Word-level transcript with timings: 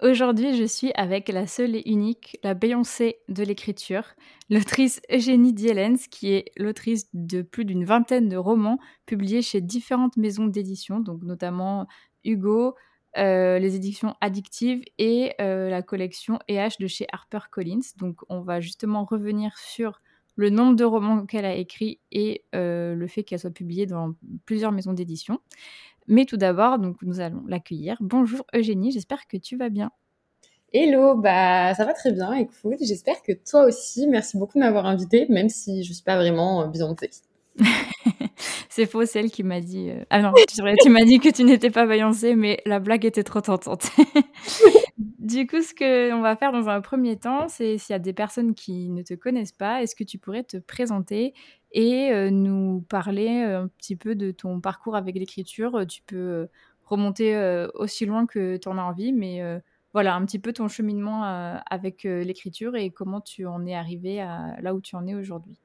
Aujourd'hui, 0.00 0.56
je 0.56 0.62
suis 0.62 0.92
avec 0.94 1.28
la 1.28 1.48
seule 1.48 1.74
et 1.74 1.82
unique, 1.86 2.38
la 2.44 2.54
Beyoncé 2.54 3.18
de 3.28 3.42
l'écriture, 3.42 4.04
l'autrice 4.48 5.00
Eugénie 5.10 5.52
Dielens, 5.52 6.06
qui 6.08 6.32
est 6.32 6.52
l'autrice 6.56 7.08
de 7.14 7.42
plus 7.42 7.64
d'une 7.64 7.84
vingtaine 7.84 8.28
de 8.28 8.36
romans 8.36 8.78
publiés 9.06 9.42
chez 9.42 9.60
différentes 9.60 10.16
maisons 10.16 10.46
d'édition, 10.46 11.02
notamment 11.22 11.88
Hugo, 12.24 12.76
euh, 13.16 13.58
les 13.58 13.74
éditions 13.74 14.14
addictives 14.20 14.84
et 14.98 15.32
euh, 15.40 15.68
la 15.68 15.82
collection 15.82 16.38
EH 16.46 16.78
de 16.78 16.86
chez 16.86 17.08
HarperCollins. 17.12 17.80
Donc, 17.96 18.20
on 18.28 18.42
va 18.42 18.60
justement 18.60 19.04
revenir 19.04 19.58
sur 19.58 20.00
le 20.38 20.50
nombre 20.50 20.76
de 20.76 20.84
romans 20.84 21.26
qu'elle 21.26 21.44
a 21.44 21.56
écrits 21.56 21.98
et 22.12 22.44
euh, 22.54 22.94
le 22.94 23.06
fait 23.08 23.24
qu'elle 23.24 23.40
soit 23.40 23.50
publiée 23.50 23.86
dans 23.86 24.14
plusieurs 24.46 24.70
maisons 24.70 24.92
d'édition. 24.92 25.40
Mais 26.06 26.26
tout 26.26 26.36
d'abord, 26.36 26.78
donc 26.78 27.02
nous 27.02 27.18
allons 27.18 27.42
l'accueillir. 27.48 27.96
Bonjour 28.00 28.46
Eugénie, 28.54 28.92
j'espère 28.92 29.26
que 29.26 29.36
tu 29.36 29.56
vas 29.56 29.68
bien. 29.68 29.90
Hello, 30.72 31.16
bah 31.16 31.74
ça 31.74 31.84
va 31.84 31.92
très 31.92 32.12
bien, 32.12 32.32
écoute, 32.34 32.76
j'espère 32.80 33.20
que 33.22 33.32
toi 33.32 33.64
aussi. 33.64 34.06
Merci 34.06 34.38
beaucoup 34.38 34.58
de 34.58 34.60
m'avoir 34.60 34.86
invité, 34.86 35.26
même 35.28 35.48
si 35.48 35.82
je 35.82 35.92
suis 35.92 36.04
pas 36.04 36.16
vraiment 36.16 36.62
euh, 36.62 36.66
Beyoncé. 36.68 37.10
c'est 38.78 38.86
faux, 38.86 39.04
celle 39.06 39.32
qui 39.32 39.42
m'a 39.42 39.60
dit. 39.60 39.90
Euh, 39.90 40.04
ah 40.08 40.22
non, 40.22 40.32
tu, 40.46 40.62
m'as 40.62 41.04
dit 41.04 41.18
que 41.18 41.30
tu 41.30 41.42
n'étais 41.42 41.68
pas 41.70 41.84
Beyoncé, 41.84 42.36
mais 42.36 42.62
la 42.64 42.78
blague 42.78 43.04
était 43.04 43.24
trop 43.24 43.40
tentante. 43.40 43.90
du 44.98 45.48
coup, 45.48 45.60
ce 45.62 45.74
qu'on 45.74 46.20
va 46.20 46.36
faire 46.36 46.52
dans 46.52 46.68
un 46.68 46.80
premier 46.80 47.16
temps, 47.16 47.48
c'est 47.48 47.76
s'il 47.76 47.92
y 47.92 47.96
a 47.96 47.98
des 47.98 48.12
personnes 48.12 48.54
qui 48.54 48.88
ne 48.90 49.02
te 49.02 49.14
connaissent 49.14 49.50
pas, 49.50 49.82
est-ce 49.82 49.96
que 49.96 50.04
tu 50.04 50.18
pourrais 50.18 50.44
te 50.44 50.58
présenter 50.58 51.34
et 51.72 52.12
euh, 52.12 52.30
nous 52.30 52.84
parler 52.88 53.42
euh, 53.44 53.64
un 53.64 53.66
petit 53.66 53.96
peu 53.96 54.14
de 54.14 54.30
ton 54.30 54.60
parcours 54.60 54.94
avec 54.94 55.16
l'écriture? 55.16 55.84
Tu 55.88 56.02
peux 56.02 56.46
remonter 56.84 57.36
aussi 57.74 58.06
loin 58.06 58.26
que 58.26 58.58
tu 58.58 58.68
en 58.68 58.78
as 58.78 58.82
envie, 58.82 59.12
mais 59.12 59.42
voilà, 59.92 60.14
un 60.14 60.24
petit 60.24 60.38
peu 60.38 60.52
ton 60.52 60.68
cheminement 60.68 61.24
avec 61.68 62.04
l'écriture 62.04 62.76
et 62.76 62.90
comment 62.90 63.20
tu 63.20 63.44
en 63.44 63.66
es 63.66 63.74
arrivé 63.74 64.24
là 64.60 64.72
où 64.72 64.80
tu 64.80 64.94
en 64.94 65.06
es 65.06 65.14
aujourd'hui. 65.14 65.58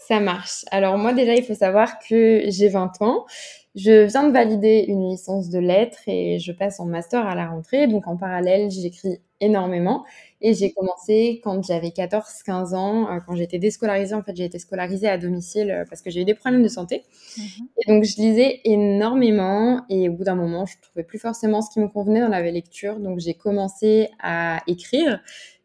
Ça 0.00 0.18
marche. 0.18 0.64
Alors 0.70 0.96
moi 0.96 1.12
déjà, 1.12 1.34
il 1.34 1.44
faut 1.44 1.54
savoir 1.54 1.98
que 1.98 2.42
j'ai 2.46 2.68
20 2.68 3.02
ans. 3.02 3.26
Je 3.74 4.06
viens 4.06 4.26
de 4.26 4.32
valider 4.32 4.86
une 4.88 5.10
licence 5.10 5.50
de 5.50 5.58
lettres 5.58 6.00
et 6.06 6.38
je 6.38 6.52
passe 6.52 6.80
en 6.80 6.86
master 6.86 7.26
à 7.26 7.34
la 7.34 7.46
rentrée. 7.48 7.86
Donc 7.86 8.08
en 8.08 8.16
parallèle, 8.16 8.70
j'écris 8.70 9.20
énormément. 9.40 10.04
Et 10.40 10.54
j'ai 10.54 10.72
commencé 10.72 11.42
quand 11.44 11.62
j'avais 11.62 11.90
14-15 11.90 12.74
ans, 12.74 13.10
euh, 13.10 13.20
quand 13.26 13.36
j'étais 13.36 13.58
déscolarisée. 13.58 14.14
En 14.14 14.22
fait, 14.22 14.34
j'ai 14.34 14.46
été 14.46 14.58
scolarisée 14.58 15.06
à 15.06 15.18
domicile 15.18 15.70
euh, 15.70 15.84
parce 15.88 16.00
que 16.00 16.10
j'ai 16.10 16.22
eu 16.22 16.24
des 16.24 16.34
problèmes 16.34 16.62
de 16.62 16.68
santé. 16.68 17.04
Mhm. 17.36 17.68
Et 17.76 17.92
donc 17.92 18.04
je 18.04 18.16
lisais 18.16 18.60
énormément. 18.64 19.82
Et 19.90 20.08
au 20.08 20.14
bout 20.14 20.24
d'un 20.24 20.34
moment, 20.34 20.64
je 20.64 20.76
trouvais 20.80 21.04
plus 21.04 21.18
forcément 21.18 21.60
ce 21.60 21.70
qui 21.70 21.78
me 21.78 21.88
convenait 21.88 22.20
dans 22.20 22.28
la 22.28 22.40
lecture. 22.50 22.98
Donc 22.98 23.18
j'ai 23.20 23.34
commencé 23.34 24.08
à 24.18 24.62
écrire. 24.66 25.20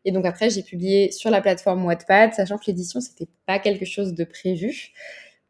Et 0.06 0.12
donc 0.12 0.26
après, 0.26 0.50
j'ai 0.52 0.62
publié 0.62 1.12
sur 1.12 1.32
la 1.32 1.42
plateforme 1.42 1.84
Wattpad, 1.84 2.34
sachant 2.34 2.58
que 2.58 2.66
l'édition, 2.68 3.02
c'était 3.02 3.28
pas 3.48 3.60
quelque 3.60 3.86
chose 3.86 4.14
de 4.14 4.24
prévu. 4.24 4.94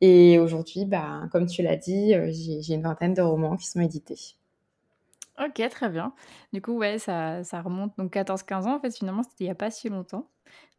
Et 0.02 0.40
aujourd'hui, 0.40 0.86
bah, 0.86 1.24
comme 1.32 1.46
tu 1.46 1.62
l'as 1.62 1.76
dit, 1.76 2.14
euh, 2.14 2.30
j'ai 2.32 2.74
une 2.74 2.84
vingtaine 2.84 3.14
de 3.14 3.22
romans 3.22 3.58
qui 3.58 3.68
sont 3.68 3.82
édités. 3.82 4.36
Ok, 5.44 5.62
très 5.70 5.90
bien. 5.90 6.14
Du 6.54 6.62
coup, 6.62 6.78
ouais, 6.78 6.98
ça, 6.98 7.42
remonte 7.62 7.98
donc 7.98 8.14
14-15 8.14 8.64
ans. 8.68 8.76
En 8.78 8.80
fait, 8.80 8.96
finalement, 8.96 9.24
c'était 9.24 9.44
il 9.44 9.48
n'y 9.48 9.52
a 9.52 9.56
pas 9.56 9.70
si 9.70 9.90
longtemps. 9.90 10.30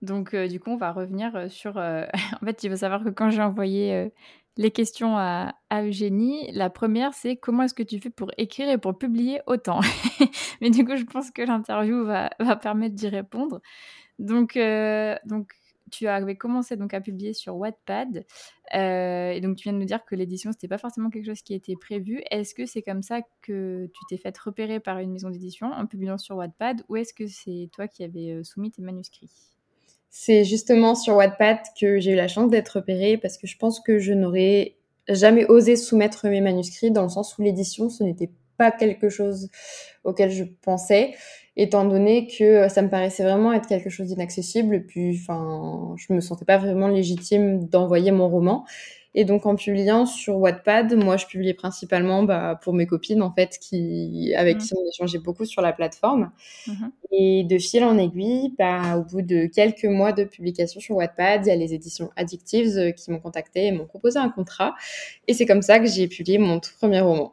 Donc, 0.00 0.32
euh, 0.32 0.48
du 0.48 0.58
coup, 0.58 0.70
on 0.70 0.76
va 0.76 0.92
revenir 0.92 1.36
euh, 1.36 1.48
sur. 1.48 1.76
en 1.76 2.44
fait, 2.44 2.64
il 2.64 2.70
faut 2.70 2.76
savoir 2.76 3.04
que 3.04 3.10
quand 3.10 3.28
j'ai 3.28 3.42
envoyé 3.42 4.10
les 4.56 4.70
questions 4.70 5.16
à, 5.16 5.54
Eugénie. 5.72 6.50
La 6.52 6.70
première, 6.70 7.12
c'est 7.14 7.36
comment 7.36 7.64
est-ce 7.64 7.74
que 7.74 7.82
tu 7.82 8.00
fais 8.00 8.10
pour 8.10 8.30
écrire 8.38 8.68
et 8.70 8.78
pour 8.78 8.96
publier 8.96 9.40
autant? 9.46 9.80
Mais 10.60 10.70
du 10.70 10.84
coup, 10.84 10.96
je 10.96 11.04
pense 11.04 11.30
que 11.30 11.42
l'interview 11.42 12.04
va, 12.04 12.30
permettre 12.56 12.94
d'y 12.94 13.08
répondre. 13.08 13.60
Donc, 14.18 14.56
euh, 14.56 15.16
donc, 15.26 15.52
tu 15.90 16.08
avais 16.08 16.36
commencé 16.36 16.76
donc 16.76 16.94
à 16.94 17.00
publier 17.00 17.32
sur 17.32 17.56
Wattpad. 17.56 18.24
Euh, 18.74 19.30
et 19.30 19.40
donc, 19.40 19.56
tu 19.56 19.64
viens 19.64 19.72
de 19.72 19.78
nous 19.78 19.84
dire 19.84 20.04
que 20.04 20.14
l'édition, 20.14 20.52
c'était 20.52 20.68
pas 20.68 20.78
forcément 20.78 21.10
quelque 21.10 21.26
chose 21.26 21.42
qui 21.42 21.54
était 21.54 21.76
prévu. 21.76 22.22
Est-ce 22.30 22.54
que 22.54 22.66
c'est 22.66 22.82
comme 22.82 23.02
ça 23.02 23.20
que 23.42 23.90
tu 23.92 24.00
t'es 24.08 24.16
fait 24.16 24.36
repérer 24.38 24.80
par 24.80 24.98
une 24.98 25.12
maison 25.12 25.30
d'édition 25.30 25.68
en 25.72 25.86
publiant 25.86 26.18
sur 26.18 26.36
Wattpad 26.36 26.82
ou 26.88 26.96
est-ce 26.96 27.12
que 27.12 27.26
c'est 27.26 27.68
toi 27.72 27.88
qui 27.88 28.04
avais 28.04 28.32
euh, 28.32 28.44
soumis 28.44 28.70
tes 28.70 28.82
manuscrits? 28.82 29.55
C'est 30.10 30.44
justement 30.44 30.94
sur 30.94 31.16
Wattpad 31.16 31.58
que 31.78 31.98
j'ai 31.98 32.12
eu 32.12 32.16
la 32.16 32.28
chance 32.28 32.50
d'être 32.50 32.68
repérée 32.76 33.18
parce 33.18 33.36
que 33.36 33.46
je 33.46 33.56
pense 33.56 33.80
que 33.80 33.98
je 33.98 34.12
n'aurais 34.12 34.76
jamais 35.08 35.46
osé 35.46 35.76
soumettre 35.76 36.26
mes 36.28 36.40
manuscrits 36.40 36.90
dans 36.90 37.02
le 37.02 37.08
sens 37.08 37.36
où 37.38 37.42
l'édition, 37.42 37.90
ce 37.90 38.02
n'était 38.02 38.30
pas 38.56 38.70
quelque 38.70 39.08
chose 39.08 39.50
auquel 40.04 40.30
je 40.30 40.44
pensais, 40.62 41.14
étant 41.56 41.84
donné 41.84 42.26
que 42.26 42.68
ça 42.68 42.82
me 42.82 42.88
paraissait 42.88 43.22
vraiment 43.22 43.52
être 43.52 43.68
quelque 43.68 43.90
chose 43.90 44.08
d'inaccessible. 44.08 44.84
Puis, 44.86 45.18
enfin, 45.20 45.94
je 45.96 46.12
me 46.12 46.20
sentais 46.20 46.44
pas 46.44 46.58
vraiment 46.58 46.88
légitime 46.88 47.66
d'envoyer 47.66 48.12
mon 48.12 48.28
roman. 48.28 48.64
Et 49.18 49.24
donc 49.24 49.46
en 49.46 49.56
publiant 49.56 50.04
sur 50.04 50.36
Wattpad, 50.36 50.94
moi 50.94 51.16
je 51.16 51.24
publiais 51.24 51.54
principalement 51.54 52.22
bah, 52.22 52.60
pour 52.62 52.74
mes 52.74 52.86
copines 52.86 53.22
en 53.22 53.32
fait, 53.32 53.58
qui, 53.58 54.34
avec 54.36 54.58
mmh. 54.58 54.60
qui 54.60 54.74
on 54.76 54.88
échangeait 54.88 55.18
beaucoup 55.18 55.46
sur 55.46 55.62
la 55.62 55.72
plateforme. 55.72 56.30
Mmh 56.68 56.86
et 57.18 57.44
de 57.44 57.56
fil 57.58 57.82
en 57.82 57.96
aiguille, 57.96 58.52
bah, 58.58 58.98
au 58.98 59.02
bout 59.02 59.22
de 59.22 59.46
quelques 59.46 59.84
mois 59.84 60.12
de 60.12 60.24
publication 60.24 60.80
sur 60.80 60.96
Wattpad, 60.96 61.46
il 61.46 61.48
y 61.48 61.52
a 61.52 61.56
les 61.56 61.72
éditions 61.72 62.10
Addictives 62.14 62.76
euh, 62.76 62.90
qui 62.90 63.10
m'ont 63.10 63.20
contacté 63.20 63.66
et 63.66 63.72
m'ont 63.72 63.86
proposé 63.86 64.18
un 64.18 64.28
contrat. 64.28 64.74
Et 65.26 65.32
c'est 65.32 65.46
comme 65.46 65.62
ça 65.62 65.78
que 65.78 65.86
j'ai 65.86 66.08
publié 66.08 66.36
mon 66.36 66.60
tout 66.60 66.72
premier 66.78 67.00
roman. 67.00 67.32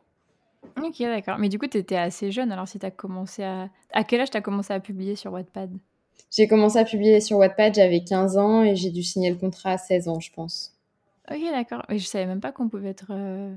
Ok, 0.81 0.99
d'accord. 0.99 1.37
Mais 1.37 1.49
du 1.49 1.59
coup, 1.59 1.67
tu 1.67 1.77
étais 1.77 1.97
assez 1.97 2.31
jeune. 2.31 2.51
Alors, 2.51 2.67
si 2.67 2.79
tu 2.79 2.85
as 2.85 2.91
commencé 2.91 3.43
à. 3.43 3.69
À 3.91 4.03
quel 4.03 4.21
âge 4.21 4.31
tu 4.31 4.37
as 4.37 4.41
commencé 4.41 4.73
à 4.73 4.79
publier 4.79 5.15
sur 5.15 5.33
Wattpad? 5.33 5.71
J'ai 6.31 6.47
commencé 6.47 6.79
à 6.79 6.85
publier 6.85 7.19
sur 7.19 7.37
Wattpad, 7.37 7.75
j'avais 7.75 8.03
15 8.03 8.37
ans 8.37 8.63
et 8.63 8.75
j'ai 8.75 8.89
dû 8.89 9.03
signer 9.03 9.29
le 9.29 9.35
contrat 9.35 9.71
à 9.71 9.77
16 9.77 10.07
ans, 10.07 10.19
je 10.19 10.31
pense. 10.31 10.72
Ok, 11.31 11.41
d'accord. 11.51 11.83
Mais 11.89 11.99
je 11.99 12.05
savais 12.05 12.25
même 12.25 12.41
pas 12.41 12.51
qu'on 12.51 12.69
pouvait 12.69 12.89
être 12.89 13.11
euh, 13.11 13.55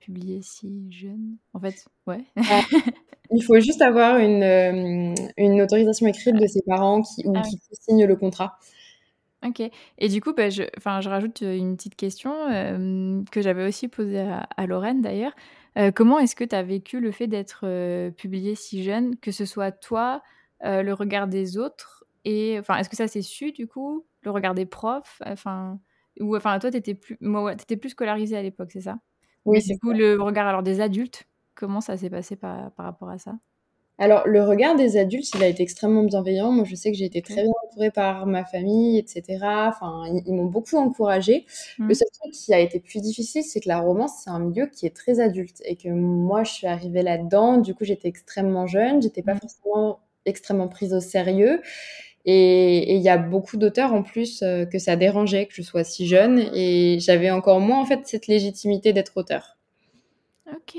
publié 0.00 0.40
si 0.42 0.90
jeune. 0.90 1.36
En 1.54 1.60
fait, 1.60 1.86
ouais. 2.06 2.24
il 3.30 3.42
faut 3.44 3.58
juste 3.60 3.82
avoir 3.82 4.18
une, 4.18 4.42
euh, 4.42 5.14
une, 5.36 5.62
autorisation 5.62 6.06
écrite 6.06 6.36
de 6.36 6.46
ses 6.46 6.62
parents 6.62 7.02
qui, 7.02 7.26
ou 7.26 7.34
ah 7.36 7.42
qui 7.42 7.58
signe 7.72 8.04
le 8.04 8.16
contrat. 8.16 8.58
Ok. 9.46 9.62
Et 9.98 10.08
du 10.08 10.20
coup, 10.20 10.32
bah, 10.32 10.50
je, 10.50 10.62
je 10.76 11.08
rajoute 11.08 11.42
euh, 11.42 11.56
une 11.56 11.76
petite 11.76 11.96
question 11.96 12.32
que 13.30 13.42
j'avais 13.42 13.66
aussi 13.66 13.88
posée 13.88 14.20
à, 14.20 14.66
Lorraine 14.66 15.02
d'ailleurs. 15.02 15.34
comment 15.94 16.18
est-ce 16.18 16.34
que 16.34 16.44
tu 16.44 16.56
as 16.56 16.62
vécu 16.62 17.00
le 17.00 17.12
fait 17.12 17.28
d'être 17.28 18.10
publié 18.10 18.56
si 18.56 18.82
jeune, 18.82 19.16
que 19.16 19.30
ce 19.30 19.44
soit 19.44 19.70
toi, 19.70 20.22
le 20.62 20.92
regard 20.92 21.28
des 21.28 21.58
autres, 21.58 22.04
et 22.24 22.56
enfin, 22.58 22.76
est-ce 22.76 22.88
que 22.88 22.96
ça 22.96 23.08
s'est 23.08 23.22
su 23.22 23.50
du 23.50 23.66
coup, 23.66 24.04
le 24.22 24.30
regard 24.30 24.54
des 24.54 24.66
profs, 24.66 25.20
enfin. 25.26 25.78
Ou 26.20 26.36
enfin, 26.36 26.58
toi, 26.58 26.70
tu 26.70 26.76
étais 26.76 26.94
plus, 26.94 27.18
étais 27.52 27.76
plus 27.76 27.90
scolarisée 27.90 28.36
à 28.36 28.42
l'époque, 28.42 28.70
c'est 28.72 28.82
ça? 28.82 28.98
Oui, 29.44 29.60
c'est 29.60 29.74
Du 29.74 29.78
coup, 29.78 29.92
le 29.92 30.20
regard 30.20 30.46
alors 30.46 30.62
des 30.62 30.80
adultes, 30.80 31.24
comment 31.54 31.80
ça 31.80 31.96
s'est 31.96 32.10
passé 32.10 32.36
par, 32.36 32.70
par 32.72 32.86
rapport 32.86 33.08
à 33.08 33.18
ça? 33.18 33.34
Alors, 33.98 34.26
le 34.26 34.42
regard 34.42 34.74
des 34.74 34.96
adultes, 34.96 35.30
il 35.34 35.42
a 35.42 35.46
été 35.46 35.62
extrêmement 35.62 36.02
bienveillant. 36.02 36.50
Moi, 36.50 36.64
je 36.64 36.74
sais 36.74 36.90
que 36.90 36.96
j'ai 36.96 37.04
été 37.04 37.22
très 37.22 37.42
bien 37.42 37.52
entourée 37.68 37.90
par 37.90 38.26
ma 38.26 38.44
famille, 38.44 38.98
etc. 38.98 39.38
Enfin, 39.68 40.04
ils, 40.26 40.34
m'ont 40.34 40.46
beaucoup 40.46 40.76
encouragée. 40.76 41.46
Mmh. 41.78 41.88
Le 41.88 41.94
seul 41.94 42.08
truc 42.20 42.32
qui 42.32 42.54
a 42.54 42.58
été 42.58 42.80
plus 42.80 43.00
difficile, 43.00 43.44
c'est 43.44 43.60
que 43.60 43.68
la 43.68 43.78
romance, 43.78 44.22
c'est 44.24 44.30
un 44.30 44.40
milieu 44.40 44.66
qui 44.66 44.86
est 44.86 44.96
très 44.96 45.20
adulte 45.20 45.62
et 45.64 45.76
que 45.76 45.88
moi, 45.88 46.42
je 46.42 46.52
suis 46.52 46.66
arrivée 46.66 47.02
là-dedans. 47.02 47.58
Du 47.58 47.74
coup, 47.74 47.84
j'étais 47.84 48.08
extrêmement 48.08 48.66
jeune, 48.66 49.02
j'étais 49.02 49.22
pas 49.22 49.34
mmh. 49.34 49.40
forcément 49.40 50.00
extrêmement 50.24 50.68
prise 50.68 50.94
au 50.94 51.00
sérieux. 51.00 51.60
Et 52.24 52.94
il 52.94 53.02
y 53.02 53.08
a 53.08 53.18
beaucoup 53.18 53.56
d'auteurs 53.56 53.92
en 53.92 54.02
plus 54.02 54.42
euh, 54.42 54.64
que 54.64 54.78
ça 54.78 54.94
dérangeait 54.96 55.46
que 55.46 55.54
je 55.54 55.62
sois 55.62 55.82
si 55.82 56.06
jeune 56.06 56.38
et 56.54 56.98
j'avais 57.00 57.30
encore 57.30 57.58
moins 57.58 57.80
en 57.80 57.84
fait 57.84 58.06
cette 58.06 58.28
légitimité 58.28 58.92
d'être 58.92 59.16
auteur. 59.16 59.58
Ok, 60.48 60.76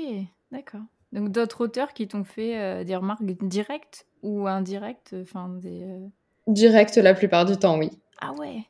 d'accord. 0.50 0.80
Donc 1.12 1.30
d'autres 1.30 1.64
auteurs 1.64 1.92
qui 1.92 2.08
t'ont 2.08 2.24
fait 2.24 2.58
euh, 2.58 2.84
des 2.84 2.96
remarques 2.96 3.24
directes 3.24 4.06
ou 4.22 4.46
indirectes, 4.46 5.14
enfin 5.22 5.48
des. 5.48 5.82
Euh 5.82 6.08
directes 6.46 6.96
la 6.96 7.14
plupart 7.14 7.44
du 7.44 7.56
temps, 7.56 7.78
oui. 7.78 7.90
Ah 8.20 8.32
ouais. 8.32 8.64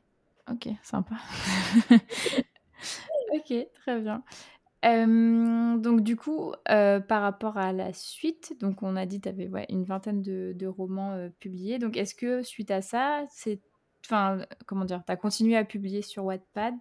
Ok, 0.50 0.68
sympa. 0.82 1.16
ok, 3.34 3.66
très 3.74 4.00
bien 4.00 4.22
donc 4.84 6.02
du 6.02 6.16
coup, 6.16 6.52
par 6.66 7.22
rapport 7.22 7.56
à 7.56 7.72
la 7.72 7.92
suite, 7.92 8.54
donc 8.60 8.82
on 8.82 8.96
a 8.96 9.06
dit 9.06 9.20
tu 9.20 9.28
avais 9.28 9.48
une 9.70 9.84
vingtaine 9.84 10.22
de 10.22 10.66
romans, 10.66 11.28
publiés. 11.40 11.78
Donc 11.78 11.96
est-ce 11.96 12.14
que 12.14 12.42
suite 12.42 12.70
à 12.70 12.82
ça, 12.82 13.24
c'est 13.30 13.60
enfin, 14.04 14.38
comment 14.66 14.84
dire, 14.84 15.02
as 15.08 15.16
continué 15.16 15.56
à 15.56 15.64
publier 15.64 16.02
sur 16.02 16.24
Wattpad 16.26 16.74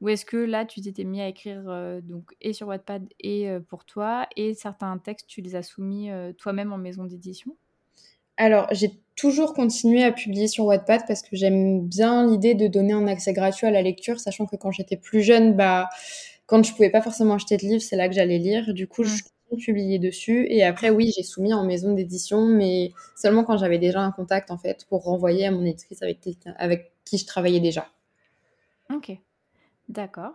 ou 0.00 0.08
est-ce 0.08 0.24
que 0.24 0.36
là, 0.36 0.64
tu 0.64 0.80
t'étais 0.80 1.04
mis 1.04 1.20
à 1.20 1.28
écrire 1.28 1.62
donc 2.02 2.34
et 2.40 2.52
sur 2.52 2.68
Wattpad 2.68 3.06
et 3.20 3.48
pour 3.68 3.84
toi 3.84 4.26
et 4.36 4.54
certains 4.54 4.98
textes, 4.98 5.28
tu 5.28 5.42
les 5.42 5.54
as 5.54 5.62
soumis 5.62 6.10
toi-même 6.38 6.72
en 6.72 6.78
maison 6.78 7.04
d'édition? 7.04 7.54
Alors, 8.38 8.66
j'ai 8.72 8.98
toujours 9.14 9.52
continué 9.52 10.02
à 10.02 10.10
publier 10.10 10.48
sur 10.48 10.64
Wattpad 10.64 11.02
parce 11.06 11.22
que 11.22 11.36
j'aime 11.36 11.86
bien 11.86 12.26
l'idée 12.26 12.54
de 12.54 12.66
donner 12.66 12.94
un 12.94 13.06
accès 13.06 13.34
gratuit 13.34 13.66
à 13.66 13.70
la 13.70 13.82
lecture, 13.82 14.18
sachant 14.18 14.46
que 14.46 14.56
quand 14.56 14.72
j'étais 14.72 14.96
plus 14.96 15.20
jeune, 15.22 15.54
bah, 15.54 15.90
quand 16.52 16.62
je 16.62 16.74
pouvais 16.74 16.90
pas 16.90 17.00
forcément 17.00 17.32
acheter 17.32 17.56
de 17.56 17.62
livres, 17.62 17.80
c'est 17.80 17.96
là 17.96 18.08
que 18.10 18.14
j'allais 18.14 18.36
lire. 18.36 18.74
Du 18.74 18.86
coup, 18.86 19.04
je 19.04 19.22
publiais 19.56 19.98
dessus. 19.98 20.46
Et 20.50 20.62
après, 20.62 20.90
oui, 20.90 21.10
j'ai 21.16 21.22
soumis 21.22 21.54
en 21.54 21.64
maison 21.64 21.94
d'édition, 21.94 22.44
mais 22.44 22.92
seulement 23.16 23.42
quand 23.42 23.56
j'avais 23.56 23.78
déjà 23.78 24.00
un 24.00 24.12
contact, 24.12 24.50
en 24.50 24.58
fait, 24.58 24.84
pour 24.90 25.04
renvoyer 25.04 25.46
à 25.46 25.50
mon 25.50 25.64
éditrice 25.64 26.02
avec, 26.02 26.18
avec 26.58 26.92
qui 27.06 27.16
je 27.16 27.24
travaillais 27.24 27.60
déjà. 27.60 27.88
Ok, 28.94 29.12
d'accord. 29.88 30.34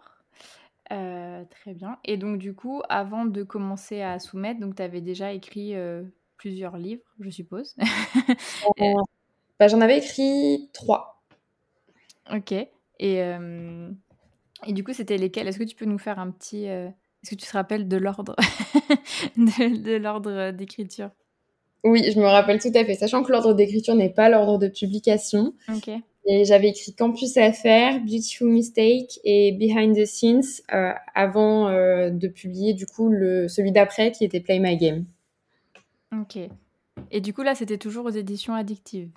Euh, 0.92 1.44
très 1.52 1.76
bien. 1.76 2.00
Et 2.04 2.18
donc, 2.18 2.40
du 2.40 2.56
coup, 2.56 2.82
avant 2.90 3.26
de 3.26 3.44
commencer 3.44 4.02
à 4.02 4.18
soumettre, 4.18 4.60
donc 4.60 4.76
tu 4.76 4.82
avais 4.82 5.02
déjà 5.02 5.34
écrit 5.34 5.76
euh, 5.76 6.02
plusieurs 6.38 6.78
livres, 6.78 7.06
je 7.20 7.30
suppose. 7.30 7.76
Euh, 8.82 8.94
bah, 9.60 9.68
j'en 9.68 9.82
avais 9.82 10.00
écrit 10.00 10.72
trois. 10.74 11.22
Ok. 12.32 12.54
Et, 13.00 13.22
et 14.66 14.74
du 14.74 14.84
coup, 14.84 14.94
c'était 14.94 15.18
lesquels? 15.18 15.48
Est-ce 15.48 15.60
que 15.60 15.64
tu 15.64 15.76
peux 15.76 15.86
nous 15.86 16.00
faire 16.00 16.20
un 16.20 16.32
petit... 16.32 16.68
Euh, 16.68 16.88
est-ce 17.24 17.32
que 17.32 17.36
tu 17.36 17.48
te 17.48 17.54
rappelles 17.54 17.88
de 17.88 17.98
l'ordre 17.98 18.36
de, 19.38 19.98
l'ordre 19.98 20.52
d'écriture? 20.52 21.10
Oui, 21.84 22.12
je 22.12 22.20
me 22.20 22.26
rappelle 22.26 22.60
tout 22.60 22.72
à 22.74 22.86
fait. 22.86 22.96
Sachant 22.96 23.24
que 23.24 23.32
l'ordre 23.32 23.54
d'écriture 23.54 23.96
n'est 23.96 24.10
pas 24.10 24.30
l'ordre 24.30 24.58
de 24.58 24.68
publication. 24.68 25.54
Ok. 25.74 25.90
Et 26.30 26.44
j'avais 26.44 26.70
écrit 26.70 26.94
Campus 26.94 27.38
Affaires, 27.38 28.02
Beautiful 28.02 28.50
Mistake 28.50 29.20
et 29.24 29.54
Behind 29.54 29.96
the 29.96 30.06
Scenes 30.06 30.62
avant 31.16 31.70
de 31.70 32.28
publier 32.28 32.74
du 32.74 32.86
coup 32.86 33.10
le, 33.10 33.48
celui 33.48 33.72
d'après 33.72 34.12
qui 34.12 34.26
était 34.26 34.42
Play 34.42 34.60
My 34.60 34.76
Game. 34.76 35.06
Ok. 36.14 36.38
Et 37.12 37.22
du 37.22 37.34
coup, 37.34 37.44
là, 37.44 37.56
c'était 37.56 37.78
toujours 37.78 38.06
aux 38.06 38.12
éditions 38.12 38.54
addictives 38.54 39.10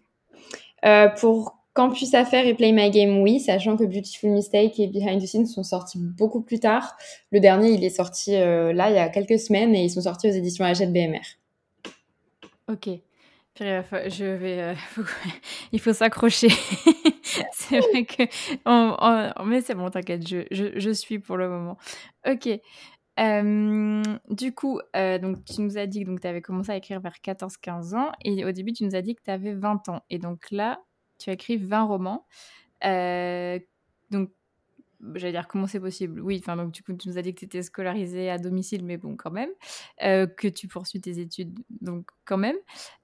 euh, 0.85 1.09
Pour 1.09 1.60
Campus 1.72 2.14
Affaires 2.14 2.46
et 2.46 2.55
Play 2.55 2.72
My 2.72 2.90
Game, 2.90 3.20
oui, 3.20 3.38
sachant 3.38 3.76
que 3.76 3.84
Beautiful 3.84 4.31
Mistake 4.31 4.78
et 4.81 4.88
Behind 4.88 5.22
the 5.22 5.26
Scenes 5.26 5.46
sont 5.46 5.62
sortis 5.62 5.99
beaucoup 5.99 6.43
plus 6.43 6.58
tard. 6.58 6.96
Le 7.31 7.38
dernier, 7.38 7.70
il 7.70 7.84
est 7.84 7.90
sorti 7.90 8.34
euh, 8.34 8.72
là, 8.72 8.90
il 8.90 8.96
y 8.96 8.99
a 8.99 9.08
quelques 9.08 9.38
semaines, 9.38 9.75
et 9.75 9.84
ils 9.84 9.90
sont 9.90 10.02
sortis 10.02 10.28
aux 10.28 10.32
éditions 10.32 10.64
Hachette 10.64 10.93
BMR. 10.93 11.20
Ok. 12.69 12.88
Je 13.58 14.25
vais, 14.25 14.61
euh, 14.61 14.75
il 15.72 15.81
faut 15.81 15.93
s'accrocher. 15.93 16.49
c'est 17.52 17.78
vrai 17.78 18.05
que, 18.05 19.44
mais 19.44 19.61
c'est 19.61 19.75
bon, 19.75 19.90
t'inquiète, 19.90 20.26
je, 20.26 20.46
je, 20.50 20.78
je, 20.78 20.90
suis 20.90 21.19
pour 21.19 21.37
le 21.37 21.49
moment. 21.49 21.76
Ok 22.26 22.49
du 23.19 24.55
coup, 24.55 24.81
euh, 24.96 25.19
donc 25.19 25.44
tu 25.44 25.61
nous 25.61 25.76
as 25.76 25.87
dit 25.87 26.05
que 26.05 26.19
tu 26.19 26.26
avais 26.26 26.40
commencé 26.40 26.70
à 26.72 26.76
écrire 26.76 27.00
vers 27.00 27.17
14-15 27.22 27.94
ans 27.94 28.12
et 28.25 28.44
au 28.44 28.52
début, 28.52 28.72
tu 28.72 28.84
nous 28.84 28.94
as 28.94 29.02
dit 29.02 29.14
que 29.14 29.22
tu 29.22 29.31
avais 29.31 29.52
20 29.52 29.88
ans. 29.88 30.00
Et 30.08 30.19
donc 30.19 30.50
là, 30.50 30.81
tu 31.20 31.31
as 31.31 31.34
écrit 31.34 31.56
20 31.56 31.84
romans. 31.84 32.26
Euh, 32.84 33.58
donc, 34.11 34.31
j'allais 35.14 35.32
dire 35.32 35.49
comment 35.49 35.67
c'est 35.67 35.81
possible? 35.81 36.20
Oui, 36.20 36.38
enfin, 36.43 36.56
donc 36.56 36.72
du 36.72 36.82
coup, 36.82 36.93
tu 36.94 37.08
nous 37.08 37.19
as 37.19 37.22
dit 37.22 37.34
que 37.34 37.40
tu 37.40 37.44
étais 37.46 37.62
scolarisé 37.62 38.31
à 38.31 38.38
domicile, 38.38 38.84
mais 38.84 38.96
bon, 38.96 39.17
quand 39.17 39.31
même. 39.31 39.50
Euh, 40.02 40.26
que 40.26 40.49
tu 40.49 40.69
poursuis 40.69 41.00
tes 41.00 41.20
études, 41.20 41.58
donc 41.81 42.11
quand 42.25 42.38
même. 42.38 42.56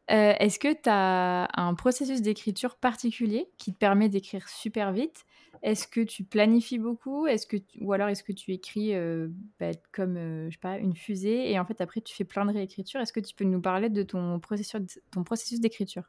Est-ce 0.08 0.60
que 0.60 0.72
tu 0.72 0.88
as 0.88 1.48
un 1.60 1.74
processus 1.74 2.22
d'écriture 2.22 2.76
particulier 2.76 3.48
qui 3.58 3.72
te 3.72 3.78
permet 3.78 4.08
d'écrire 4.08 4.48
super 4.48 4.92
vite? 4.92 5.26
Est-ce 5.62 5.86
que 5.86 6.00
tu 6.00 6.24
planifies 6.24 6.78
beaucoup? 6.78 7.26
Est-ce 7.26 7.46
que 7.46 7.56
ou 7.80 7.92
alors 7.92 8.08
est-ce 8.08 8.22
que 8.22 8.32
tu 8.32 8.52
écris 8.52 8.94
euh, 8.94 9.28
bah, 9.58 9.72
comme 9.92 10.16
euh, 10.16 10.46
je 10.48 10.54
sais 10.54 10.60
pas 10.60 10.78
une 10.78 10.94
fusée 10.94 11.50
et 11.50 11.58
en 11.58 11.64
fait 11.64 11.80
après 11.80 12.00
tu 12.00 12.14
fais 12.14 12.24
plein 12.24 12.46
de 12.46 12.52
réécritures? 12.52 13.00
Est-ce 13.00 13.12
que 13.12 13.20
tu 13.20 13.34
peux 13.34 13.44
nous 13.44 13.60
parler 13.60 13.88
de 13.88 14.02
ton 14.02 14.38
processus 14.38 15.60
d'écriture? 15.60 16.04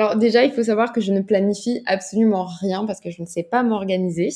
Alors 0.00 0.16
déjà, 0.16 0.44
il 0.46 0.52
faut 0.52 0.62
savoir 0.62 0.94
que 0.94 1.02
je 1.02 1.12
ne 1.12 1.20
planifie 1.20 1.82
absolument 1.84 2.46
rien 2.46 2.86
parce 2.86 3.00
que 3.00 3.10
je 3.10 3.20
ne 3.20 3.26
sais 3.26 3.42
pas 3.42 3.62
m'organiser. 3.62 4.30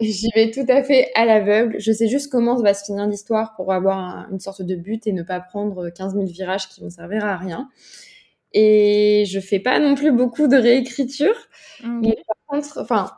J'y 0.00 0.28
vais 0.34 0.50
tout 0.50 0.64
à 0.68 0.82
fait 0.82 1.10
à 1.14 1.26
l'aveugle. 1.26 1.76
Je 1.78 1.92
sais 1.92 2.08
juste 2.08 2.32
comment 2.32 2.56
va 2.56 2.72
se 2.72 2.86
finir 2.86 3.06
l'histoire 3.06 3.54
pour 3.56 3.74
avoir 3.74 4.26
une 4.32 4.40
sorte 4.40 4.62
de 4.62 4.74
but 4.74 5.06
et 5.06 5.12
ne 5.12 5.22
pas 5.22 5.40
prendre 5.40 5.90
15 5.90 6.14
000 6.14 6.24
virages 6.24 6.66
qui 6.70 6.80
vont 6.80 6.88
servir 6.88 7.26
à 7.26 7.36
rien. 7.36 7.68
Et 8.54 9.24
je 9.26 9.38
fais 9.38 9.60
pas 9.60 9.80
non 9.80 9.94
plus 9.94 10.12
beaucoup 10.12 10.48
de 10.48 10.56
réécriture. 10.56 11.36
Mais 11.84 12.16
par 12.26 12.36
contre, 12.46 12.78
enfin, 12.80 13.10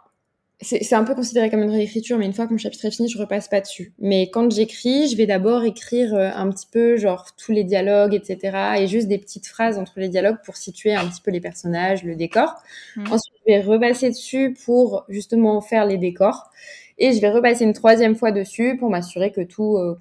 c'est 0.60 0.94
un 0.94 1.04
peu 1.04 1.14
considéré 1.14 1.50
comme 1.50 1.62
une 1.62 1.70
réécriture, 1.70 2.18
mais 2.18 2.26
une 2.26 2.32
fois 2.32 2.48
que 2.48 2.52
mon 2.52 2.58
chapitre 2.58 2.84
est 2.84 2.90
fini, 2.90 3.08
je 3.08 3.16
repasse 3.16 3.46
pas 3.46 3.60
dessus. 3.60 3.92
Mais 4.00 4.28
quand 4.28 4.50
j'écris, 4.50 5.08
je 5.08 5.16
vais 5.16 5.26
d'abord 5.26 5.62
écrire 5.62 6.12
euh, 6.14 6.30
un 6.34 6.50
petit 6.50 6.66
peu, 6.66 6.96
genre, 6.96 7.26
tous 7.36 7.52
les 7.52 7.62
dialogues, 7.62 8.12
etc. 8.12 8.74
Et 8.78 8.88
juste 8.88 9.06
des 9.06 9.18
petites 9.18 9.46
phrases 9.46 9.78
entre 9.78 10.00
les 10.00 10.08
dialogues 10.08 10.38
pour 10.44 10.56
situer 10.56 10.94
un 10.94 11.06
petit 11.06 11.20
peu 11.20 11.30
les 11.30 11.40
personnages, 11.40 12.02
le 12.02 12.16
décor. 12.16 12.54
Mmh. 12.96 13.04
Ensuite, 13.12 13.34
je 13.46 13.52
vais 13.52 13.60
repasser 13.60 14.08
dessus 14.08 14.56
pour 14.64 15.04
justement 15.08 15.60
faire 15.60 15.86
les 15.86 15.96
décors. 15.96 16.50
Et 16.98 17.12
je 17.12 17.20
vais 17.20 17.30
repasser 17.30 17.62
une 17.62 17.72
troisième 17.72 18.16
fois 18.16 18.32
dessus 18.32 18.76
pour 18.76 18.90
m'assurer 18.90 19.30
que 19.30 19.42
tout 19.42 19.76
euh, 19.76 19.94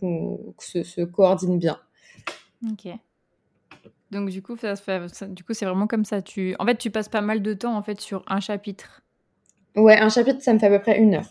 se, 0.58 0.82
se, 0.82 1.02
coordine 1.02 1.60
bien. 1.60 1.78
Ok. 2.68 2.92
Donc 4.10 4.30
du 4.30 4.42
coup, 4.42 4.58
ça, 4.58 4.74
du 5.28 5.44
coup, 5.44 5.54
c'est 5.54 5.66
vraiment 5.66 5.86
comme 5.86 6.06
ça. 6.06 6.24
Tu, 6.24 6.56
en 6.58 6.66
fait, 6.66 6.78
tu 6.78 6.90
passes 6.90 7.10
pas 7.10 7.22
mal 7.22 7.44
de 7.44 7.54
temps 7.54 7.78
en 7.78 7.84
fait 7.84 8.02
sur 8.02 8.24
un 8.28 8.40
chapitre. 8.40 9.04
Ouais, 9.78 9.98
un 9.98 10.10
chapitre, 10.10 10.42
ça 10.42 10.54
me 10.54 10.60
fait 10.60 10.66
à 10.66 10.70
peu 10.70 10.80
près 10.80 11.00
une 11.00 11.16
heure. 11.16 11.30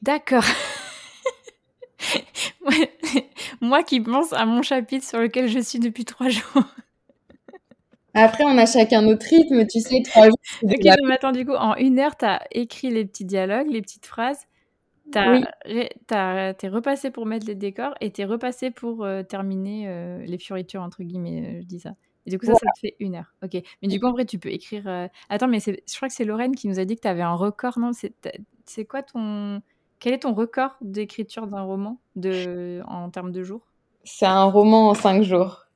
D'accord. 0.00 0.44
Moi 3.60 3.84
qui 3.84 4.00
pense 4.00 4.32
à 4.32 4.44
mon 4.46 4.62
chapitre 4.62 5.06
sur 5.06 5.20
lequel 5.20 5.48
je 5.48 5.60
suis 5.60 5.78
depuis 5.78 6.04
trois 6.04 6.28
jours. 6.28 6.64
Après, 8.14 8.44
on 8.44 8.58
a 8.58 8.66
chacun 8.66 9.02
notre 9.02 9.26
rythme, 9.26 9.66
tu 9.66 9.80
sais, 9.80 10.02
trois 10.04 10.24
jours. 10.24 10.38
Ok, 10.62 11.32
du 11.32 11.46
coup, 11.46 11.52
en 11.52 11.76
une 11.76 11.98
heure, 12.00 12.16
tu 12.16 12.24
as 12.24 12.42
écrit 12.50 12.90
les 12.90 13.04
petits 13.04 13.24
dialogues, 13.24 13.68
les 13.70 13.80
petites 13.80 14.06
phrases, 14.06 14.46
T'es 15.10 16.68
repassé 16.68 17.10
pour 17.10 17.26
mettre 17.26 17.46
les 17.46 17.54
décors 17.54 17.94
et 18.00 18.10
t'es 18.10 18.24
repassé 18.24 18.70
pour 18.70 19.04
euh, 19.04 19.22
terminer 19.22 19.88
euh, 19.88 20.24
les 20.24 20.38
fioritures, 20.38 20.82
entre 20.82 21.02
guillemets, 21.02 21.42
euh, 21.42 21.60
je 21.62 21.66
dis 21.66 21.80
ça. 21.80 21.94
Et 22.26 22.30
du 22.30 22.38
coup, 22.38 22.46
ça, 22.46 22.54
ça 22.54 22.66
te 22.74 22.80
fait 22.80 22.96
une 23.00 23.16
heure. 23.16 23.34
Ok. 23.42 23.60
Mais 23.82 23.88
du 23.88 23.98
coup, 23.98 24.06
en 24.06 24.12
vrai, 24.12 24.24
tu 24.24 24.38
peux 24.38 24.50
écrire. 24.50 24.88
Attends, 25.28 25.48
mais 25.48 25.58
je 25.60 25.96
crois 25.96 26.08
que 26.08 26.14
c'est 26.14 26.24
Lorraine 26.24 26.54
qui 26.54 26.68
nous 26.68 26.78
a 26.78 26.84
dit 26.84 26.96
que 26.96 27.02
tu 27.02 27.08
avais 27.08 27.22
un 27.22 27.34
record, 27.34 27.78
non? 27.78 27.90
C'est 27.92 28.84
quoi 28.84 29.02
ton. 29.02 29.60
Quel 29.98 30.14
est 30.14 30.20
ton 30.20 30.34
record 30.34 30.76
d'écriture 30.80 31.46
d'un 31.46 31.62
roman 31.62 32.00
de... 32.16 32.82
en 32.88 33.08
termes 33.10 33.30
de 33.30 33.42
jours? 33.44 33.72
C'est 34.04 34.26
un 34.26 34.44
roman 34.44 34.88
en 34.88 34.94
cinq 34.94 35.22
jours. 35.22 35.66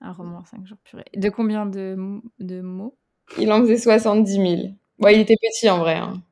Un 0.00 0.12
roman 0.12 0.38
en 0.38 0.44
cinq 0.44 0.66
jours, 0.66 0.78
purée. 0.82 1.04
De 1.16 1.28
combien 1.28 1.66
de, 1.66 2.20
de 2.40 2.60
mots? 2.60 2.96
Il 3.38 3.52
en 3.52 3.60
faisait 3.60 3.78
70 3.78 4.32
000. 4.32 4.46
Bon, 4.98 5.08
il 5.08 5.20
était 5.20 5.36
petit 5.40 5.68
en 5.70 5.78
vrai. 5.78 5.94
Hein. 5.94 6.22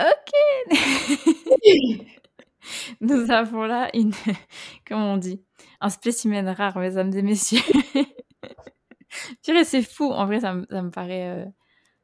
Ok. 0.00 0.32
Nous 3.00 3.30
avons 3.30 3.64
là 3.64 3.90
une, 3.94 4.12
comment 4.86 5.14
on 5.14 5.16
dit, 5.16 5.42
un 5.80 5.90
spécimen 5.90 6.48
rare, 6.48 6.78
mesdames 6.78 7.12
et 7.14 7.22
messieurs. 7.22 7.60
C'est 9.64 9.82
fou. 9.82 10.10
En 10.10 10.26
vrai, 10.26 10.40
ça, 10.40 10.54
me, 10.54 10.90
paraît, 10.90 11.28
euh, 11.30 11.44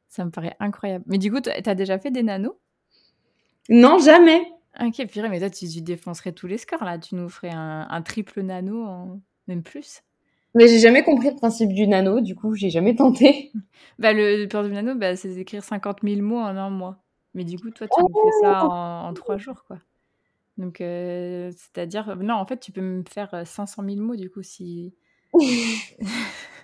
ça 0.07 0.25
me 0.25 0.31
paraît 0.31 0.55
incroyable. 0.59 1.05
Mais 1.07 1.17
du 1.17 1.31
coup, 1.31 1.39
tu 1.41 1.49
as 1.49 1.75
déjà 1.75 1.97
fait 1.99 2.11
des 2.11 2.23
nanos? 2.23 2.55
Non, 3.69 3.97
jamais. 3.97 4.41
Ok, 4.81 5.05
purée, 5.07 5.29
mais 5.29 5.39
toi, 5.39 5.49
tu, 5.49 5.65
défoncerais 5.81 6.33
tous 6.33 6.47
les 6.47 6.57
scores 6.57 6.83
là. 6.83 6.99
Tu 6.99 7.15
nous 7.15 7.29
ferais 7.29 7.51
un, 7.53 8.01
triple 8.01 8.41
nano, 8.41 8.83
en... 8.83 9.21
même 9.47 9.63
plus. 9.63 10.01
Mais 10.53 10.67
j'ai 10.67 10.79
jamais 10.79 11.03
compris 11.03 11.29
le 11.29 11.35
principe 11.35 11.73
du 11.73 11.87
nano, 11.87 12.21
du 12.21 12.35
coup, 12.35 12.55
j'ai 12.55 12.69
jamais 12.69 12.95
tenté. 12.95 13.51
Bah, 13.99 14.11
le, 14.13 14.37
le 14.37 14.47
principe 14.47 14.71
du 14.71 14.75
nano, 14.75 14.95
bah, 14.95 15.15
c'est 15.15 15.33
d'écrire 15.33 15.63
50 15.63 15.99
000 16.03 16.21
mots 16.21 16.39
en 16.39 16.57
un 16.57 16.69
mois. 16.69 16.97
Mais 17.35 17.43
du 17.43 17.59
coup, 17.59 17.69
toi, 17.69 17.87
tu 17.87 18.01
me 18.01 18.07
fais 18.07 18.37
ça 18.41 18.65
oh! 18.65 18.71
en, 18.71 19.13
trois 19.13 19.37
jours, 19.37 19.65
quoi. 19.65 19.77
Donc, 20.57 20.79
euh, 20.79 21.51
c'est-à-dire, 21.51 22.15
non, 22.15 22.35
en 22.35 22.45
fait, 22.45 22.59
tu 22.59 22.71
peux 22.71 22.81
me 22.81 23.03
faire 23.03 23.45
500 23.45 23.83
euh, 23.83 23.89
000 23.89 24.01
mots, 24.01 24.15
du 24.15 24.29
coup, 24.29 24.41
si. 24.41 24.95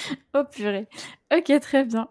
oh 0.34 0.44
purée. 0.50 0.88
Ok, 1.34 1.52
très 1.60 1.84
bien. 1.84 2.08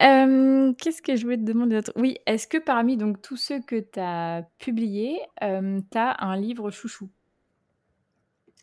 Qu'est-ce 0.00 1.02
que 1.02 1.16
je 1.16 1.22
voulais 1.24 1.36
te 1.36 1.42
demander 1.42 1.76
d'autre? 1.76 1.92
Oui, 1.96 2.18
est-ce 2.26 2.46
que 2.46 2.58
parmi 2.58 2.96
donc 2.96 3.22
tous 3.22 3.36
ceux 3.36 3.60
que 3.60 3.76
tu 3.80 4.00
as 4.00 4.44
publiés, 4.58 5.20
tu 5.40 5.98
as 5.98 6.16
un 6.24 6.36
livre 6.36 6.70
chouchou? 6.70 7.08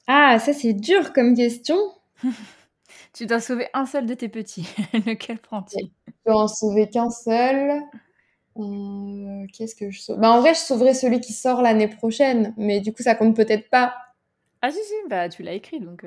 Ah, 0.08 0.40
ça 0.40 0.52
c'est 0.52 0.74
dur 0.74 1.14
comme 1.14 1.36
question. 1.36 1.78
Tu 3.14 3.26
dois 3.26 3.40
sauver 3.40 3.68
un 3.74 3.86
seul 3.86 4.06
de 4.06 4.14
tes 4.14 4.30
petits. 4.30 4.68
Lequel 4.94 5.40
prends-tu? 5.40 5.92
Je 6.08 6.14
peux 6.26 6.34
en 6.34 6.48
sauver 6.48 6.90
qu'un 6.90 7.10
seul. 7.10 7.82
Euh, 8.58 9.46
qu'est-ce 9.54 9.76
que 9.76 9.92
je 9.92 10.02
sauve? 10.02 10.20
Bah, 10.20 10.32
En 10.32 10.42
vrai, 10.42 10.54
je 10.54 10.60
sauverai 10.60 10.94
celui 10.94 11.22
qui 11.22 11.34
sort 11.34 11.62
l'année 11.62 11.88
prochaine, 11.88 12.54
mais 12.58 12.82
du 12.82 12.94
coup, 12.94 13.04
ça 13.04 13.16
compte 13.16 13.36
peut-être 13.36 13.70
pas. 13.70 13.96
Ah 14.62 14.72
si, 14.72 14.80
si, 14.84 14.94
bah 15.10 15.30
tu 15.30 15.44
l'as 15.44 15.54
écrit 15.54 15.80
donc. 15.80 16.04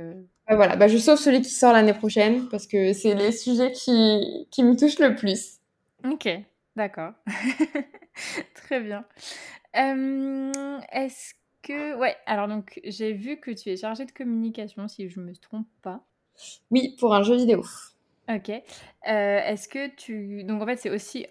Voilà, 0.54 0.76
bah, 0.76 0.88
je 0.88 0.99
sauve 0.99 1.18
celui 1.18 1.40
qui 1.40 1.50
sort 1.50 1.73
l'année 1.73 1.94
prochaine 1.94 2.49
parce 2.49 2.66
que 2.66 2.92
c'est 2.92 3.14
les 3.14 3.32
sujets 3.32 3.73
qui, 3.73 4.47
qui 4.50 4.62
me 4.62 4.76
touchent 4.76 4.99
le 4.99 5.14
plus. 5.14 5.59
Ok, 6.04 6.28
d'accord. 6.76 7.12
Très 8.54 8.80
bien. 8.80 9.04
Est-ce 9.75 11.35
que... 11.62 11.97
Ouais, 11.97 12.16
alors 12.26 12.49
donc 12.49 12.80
j'ai 12.85 13.12
vu 13.12 13.38
que 13.38 13.50
tu 13.50 13.71
es 13.71 13.76
chargée 13.76 14.04
de 14.04 14.12
communication, 14.12 14.88
si 14.88 15.09
je 15.09 15.21
me 15.21 15.35
trompe 15.35 15.68
pas. 15.82 16.04
Oui, 16.71 16.97
pour 16.99 17.14
un 17.14 17.23
jeu 17.23 17.37
vidéo. 17.37 17.64
Ok. 18.28 18.50
Est-ce 19.04 19.68
que 19.68 19.88
tu... 19.94 20.44
Donc 20.44 20.62
en 20.62 20.66
fait, 20.66 20.76
c'est 20.76 20.90
aussi 20.90 21.26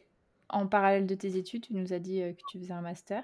en 0.49 0.67
parallèle 0.67 1.05
de 1.05 1.15
tes 1.15 1.37
études, 1.37 1.65
tu 1.65 1.73
nous 1.73 1.93
as 1.93 1.99
dit 1.99 2.19
que 2.19 2.41
tu 2.51 2.59
faisais 2.59 2.73
un 2.73 2.81
master. 2.81 3.23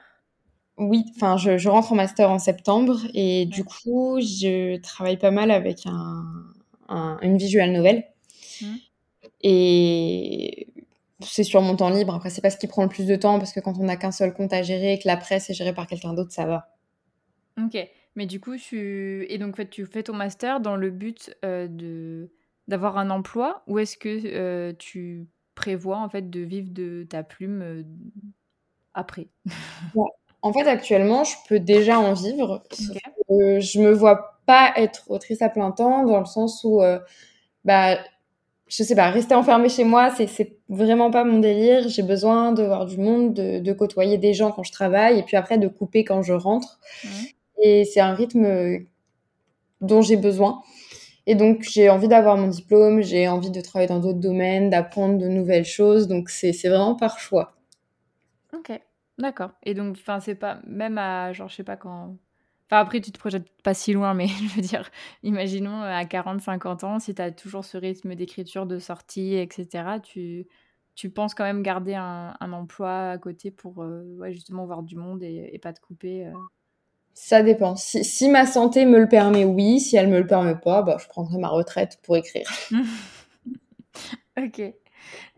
Oui, 0.78 1.06
enfin, 1.16 1.38
je, 1.38 1.68
rentre 1.68 1.92
en 1.92 1.96
master 1.96 2.30
en 2.30 2.40
septembre 2.40 3.00
et 3.14 3.46
du 3.46 3.64
coup, 3.64 4.20
je 4.22 4.78
travaille 4.78 5.18
pas 5.18 5.32
mal 5.32 5.50
avec 5.50 5.86
un, 5.86 7.20
une 7.22 7.38
visual 7.38 7.72
novel. 7.72 8.04
Mmh. 8.62 8.76
Et 9.42 10.68
c'est 11.22 11.44
sur 11.44 11.62
mon 11.62 11.76
temps 11.76 11.90
libre. 11.90 12.14
Après, 12.14 12.30
c'est 12.30 12.42
pas 12.42 12.50
ce 12.50 12.58
qui 12.58 12.68
prend 12.68 12.84
le 12.84 12.90
plus 12.90 13.08
de 13.08 13.16
temps 13.16 13.40
parce 13.40 13.54
que 13.54 13.60
quand 13.60 13.78
on 13.80 13.86
n'a 13.86 13.98
qu'un 13.98 14.12
seul 14.12 14.34
compte 14.34 14.54
à 14.54 14.62
gérer 14.62 14.94
et 14.94 15.00
que 15.00 15.08
la 15.08 15.18
presse 15.18 15.50
est 15.50 15.54
gérée 15.54 15.74
par 15.74 15.88
quelqu'un 15.88 16.14
d'autre, 16.14 16.32
ça 16.32 16.46
va. 16.46 16.70
Ok. 17.60 17.78
Mais 18.16 18.26
du 18.26 18.40
coup, 18.40 18.56
tu... 18.58 19.26
Et 19.30 19.38
donc, 19.38 19.70
tu 19.70 19.86
fais 19.86 20.04
ton 20.04 20.14
master 20.14 20.60
dans 20.60 20.76
le 20.76 20.92
but 20.92 21.36
euh, 21.44 21.68
de 21.68 22.32
d'avoir 22.68 22.98
un 22.98 23.10
emploi 23.10 23.64
ou 23.68 23.80
est-ce 23.80 23.96
que 23.98 24.10
euh, 24.10 24.74
tu 24.78 25.28
prévois 25.56 26.00
en 26.00 26.10
fait 26.10 26.30
de 26.30 26.42
vivre 26.42 26.70
de 26.70 27.06
ta 27.10 27.24
plume 27.24 27.62
euh, 27.62 27.84
après? 28.94 29.28
En 30.48 30.54
fait, 30.54 30.68
actuellement, 30.68 31.24
je 31.24 31.36
peux 31.48 31.60
déjà 31.60 32.00
en 32.00 32.14
vivre. 32.14 32.64
je 33.30 33.80
me 33.80 33.92
vois 33.92 34.40
pas 34.46 34.72
être 34.78 35.04
autrice 35.10 35.42
à 35.42 35.50
plein 35.50 35.72
temps 35.72 36.06
dans 36.06 36.20
le 36.20 36.26
sens 36.26 36.64
où 36.64 36.82
bah, 37.66 37.98
je 38.68 38.84
sais 38.84 38.96
pas, 38.96 39.10
rester 39.10 39.36
enfermée 39.36 39.70
chez 39.70 39.84
moi, 39.84 40.10
c'est 40.12 40.58
vraiment 40.70 41.10
pas 41.12 41.24
mon 41.24 41.40
délire. 41.40 41.88
J'ai 41.88 42.04
besoin 42.04 42.52
de 42.52 42.64
voir 42.64 42.86
du 42.86 42.98
monde, 42.98 43.34
de, 43.34 43.74
côtoyer 43.74 44.18
des 44.18 44.34
gens 44.34 44.52
quand 44.52 44.64
je 44.64 44.72
travaille, 44.72 45.20
et 45.20 45.24
puis 45.24 45.38
après 45.38 45.58
de 45.58 45.68
couper 45.68 46.04
quand 46.04 46.22
je 46.22 46.34
rentre. 46.34 46.80
Et 47.62 47.86
c'est 47.86 48.02
un 48.02 48.14
rythme 48.14 48.86
dont 49.82 50.02
j'ai 50.02 50.18
besoin. 50.18 50.62
Et 51.26 51.36
donc 51.36 51.64
j'ai 51.64 51.90
envie 51.90 52.08
d'avoir 52.08 52.38
mon 52.38 52.48
diplôme, 52.48 53.02
j'ai 53.02 53.28
envie 53.28 53.52
de 53.52 53.62
travailler 53.62 53.90
dans 53.90 54.00
d'autres 54.00 54.20
domaines, 54.20 54.70
d'apprendre 54.70 55.18
de 55.18 55.28
nouvelles 55.28 55.66
choses. 55.66 56.08
Donc 56.08 56.30
c'est 56.30 56.52
vraiment 56.52 56.96
par 56.96 57.20
choix. 57.20 57.54
Ok, 58.54 58.80
d'accord. 59.18 59.52
Et 59.64 59.74
donc, 59.74 59.98
enfin, 60.00 60.20
c'est 60.20 60.36
pas 60.36 60.60
même 60.66 60.98
à 60.98 61.34
genre, 61.34 61.50
je 61.50 61.56
sais 61.56 61.64
pas 61.64 61.78
quand 61.78 62.18
Enfin, 62.70 62.82
après, 62.82 63.00
tu 63.00 63.12
te 63.14 63.18
projettes 63.18 63.50
pas 63.64 63.74
si 63.74 63.94
loin, 63.94 64.14
mais 64.14 64.28
je 64.50 64.56
veux 64.56 64.62
dire, 64.62 64.90
imaginons 65.24 65.82
à 65.82 66.04
40-50 66.04 66.86
ans, 66.86 67.00
si 67.00 67.16
tu 67.16 67.22
as 67.22 67.32
toujours 67.32 67.64
ce 67.64 67.78
rythme 67.78 68.16
d'écriture, 68.16 68.66
de 68.66 68.78
sortie, 68.78 69.36
etc., 69.36 70.00
tu, 70.04 70.48
tu 70.96 71.10
penses 71.10 71.34
quand 71.34 71.46
même 71.46 71.64
garder 71.64 71.96
un, 71.96 72.36
emploi 72.42 73.12
à 73.12 73.18
côté 73.18 73.52
pour 73.52 73.84
euh, 73.84 74.04
justement 74.32 74.66
voir 74.66 74.84
du 74.84 74.98
monde 74.98 75.24
et, 75.24 75.58
pas 75.62 75.72
te 75.72 75.80
couper 75.80 76.26
euh. 76.26 76.34
Ça 77.14 77.42
dépend. 77.42 77.76
Si, 77.76 78.30
ma 78.30 78.46
santé 78.46 78.86
me 78.86 79.00
le 79.00 79.08
permet, 79.08 79.44
oui. 79.44 79.80
Si 79.80 79.96
elle 79.96 80.08
me 80.08 80.20
le 80.20 80.28
permet 80.28 80.56
pas, 80.56 80.84
bah, 80.84 80.98
je 81.00 81.08
prendrai 81.08 81.40
ma 81.40 81.48
retraite 81.48 82.00
pour 82.04 82.16
écrire. 82.16 82.48
ok, 84.38 84.62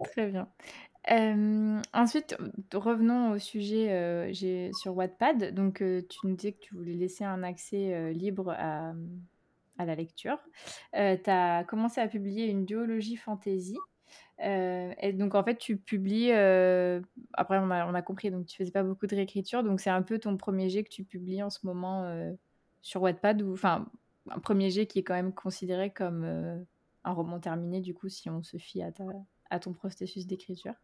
très 0.04 0.28
bien 0.28 0.50
ensuite, 1.94 2.36
revenons 2.74 3.32
au 3.32 3.39
sujet 3.39 4.32
sur 4.74 4.96
Wattpad. 4.96 5.54
Donc, 5.54 5.78
tu 5.78 6.20
nous 6.24 6.36
disais 6.36 6.51
que 6.54 6.60
tu 6.60 6.75
voulais 6.75 6.94
laisser 6.94 7.24
un 7.24 7.44
accès 7.44 8.13
libre 8.13 8.51
à, 8.58 8.94
la 9.78 9.96
lecture. 9.96 10.38
tu 10.94 11.30
as 11.30 11.63
commencé 11.66 12.01
à 12.01 12.08
publier 12.08 12.48
une 12.48 12.66
duologie 12.66 13.16
fantasy. 13.16 13.78
donc, 14.39 15.36
en 15.36 15.44
fait, 15.44 15.58
tu 15.58 15.78
publies. 15.78 16.32
après, 16.32 17.58
on 17.58 17.72
a, 17.72 18.01
compris, 18.01 18.30
donc 18.30 18.46
tu 18.46 18.58
faisais 18.58 18.72
pas 18.72 18.84
beaucoup 18.84 19.08
de 19.08 19.16
réécriture. 19.16 19.63
Donc, 19.63 19.80
c'est 19.80 19.89
un 19.89 20.04
peu 20.04 20.20
ton 20.20 20.38
premier 20.38 20.70
jet 20.70 20.84
que 20.84 20.89
tu 20.89 21.04
publies 21.04 21.42
en 21.42 21.50
ce 21.50 21.66
moment 21.66 22.36
sur 22.82 23.01
Wattpad. 23.01 23.42
Enfin, 23.44 23.88
un 24.30 24.39
premier 24.39 24.70
jet 24.70 24.86
qui 24.86 25.00
est 25.00 25.04
quand 25.04 25.16
même 25.16 25.34
considéré 25.34 25.92
comme 25.92 26.66
un 27.04 27.12
roman 27.12 27.39
terminé, 27.39 27.82
du 27.82 27.94
coup, 27.94 28.10
si 28.10 28.30
on 28.30 28.44
se 28.44 28.58
fie 28.58 28.84
à 28.84 29.60
ton 29.60 29.74
processus 29.74 30.28
d'écriture? 30.28 30.75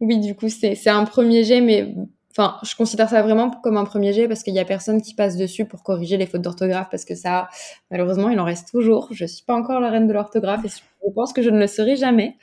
Oui, 0.00 0.18
du 0.18 0.34
coup, 0.34 0.48
c'est 0.48 0.88
un 0.88 1.04
premier 1.04 1.44
jet, 1.44 1.60
mais 1.60 1.94
enfin, 2.30 2.58
je 2.62 2.74
considère 2.76 3.08
ça 3.08 3.22
vraiment 3.22 3.50
comme 3.50 3.76
un 3.76 3.84
premier 3.84 4.12
jet 4.12 4.28
parce 4.28 4.42
qu'il 4.42 4.54
y 4.54 4.58
a 4.58 4.64
personne 4.64 5.02
qui 5.02 5.14
passe 5.14 5.36
dessus 5.36 5.64
pour 5.64 5.82
corriger 5.82 6.16
les 6.16 6.26
fautes 6.26 6.42
d'orthographe 6.42 6.88
parce 6.90 7.04
que 7.04 7.14
ça, 7.14 7.48
malheureusement, 7.90 8.30
il 8.30 8.38
en 8.38 8.44
reste 8.44 8.70
toujours. 8.70 9.08
Je 9.10 9.24
suis 9.24 9.44
pas 9.44 9.54
encore 9.54 9.80
la 9.80 9.90
reine 9.90 10.06
de 10.06 10.12
l'orthographe 10.12 10.64
et 10.64 10.68
je 10.68 11.12
pense 11.12 11.32
que 11.32 11.42
je 11.42 11.50
ne 11.50 11.58
le 11.58 11.66
serai 11.66 11.96
jamais. 11.96 12.36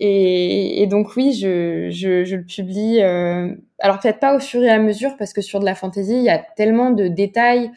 Et, 0.00 0.86
donc 0.90 1.14
oui, 1.16 1.32
je, 1.32 1.88
je, 1.90 2.34
le 2.34 2.44
publie. 2.44 3.00
Euh, 3.00 3.54
alors 3.78 4.00
peut-être 4.00 4.18
pas 4.18 4.34
au 4.34 4.40
fur 4.40 4.62
et 4.62 4.70
à 4.70 4.78
mesure 4.78 5.16
parce 5.16 5.32
que 5.32 5.40
sur 5.40 5.60
de 5.60 5.64
la 5.64 5.74
fantaisie, 5.74 6.16
il 6.16 6.24
y 6.24 6.30
a 6.30 6.38
tellement 6.38 6.90
de 6.90 7.06
détails 7.06 7.70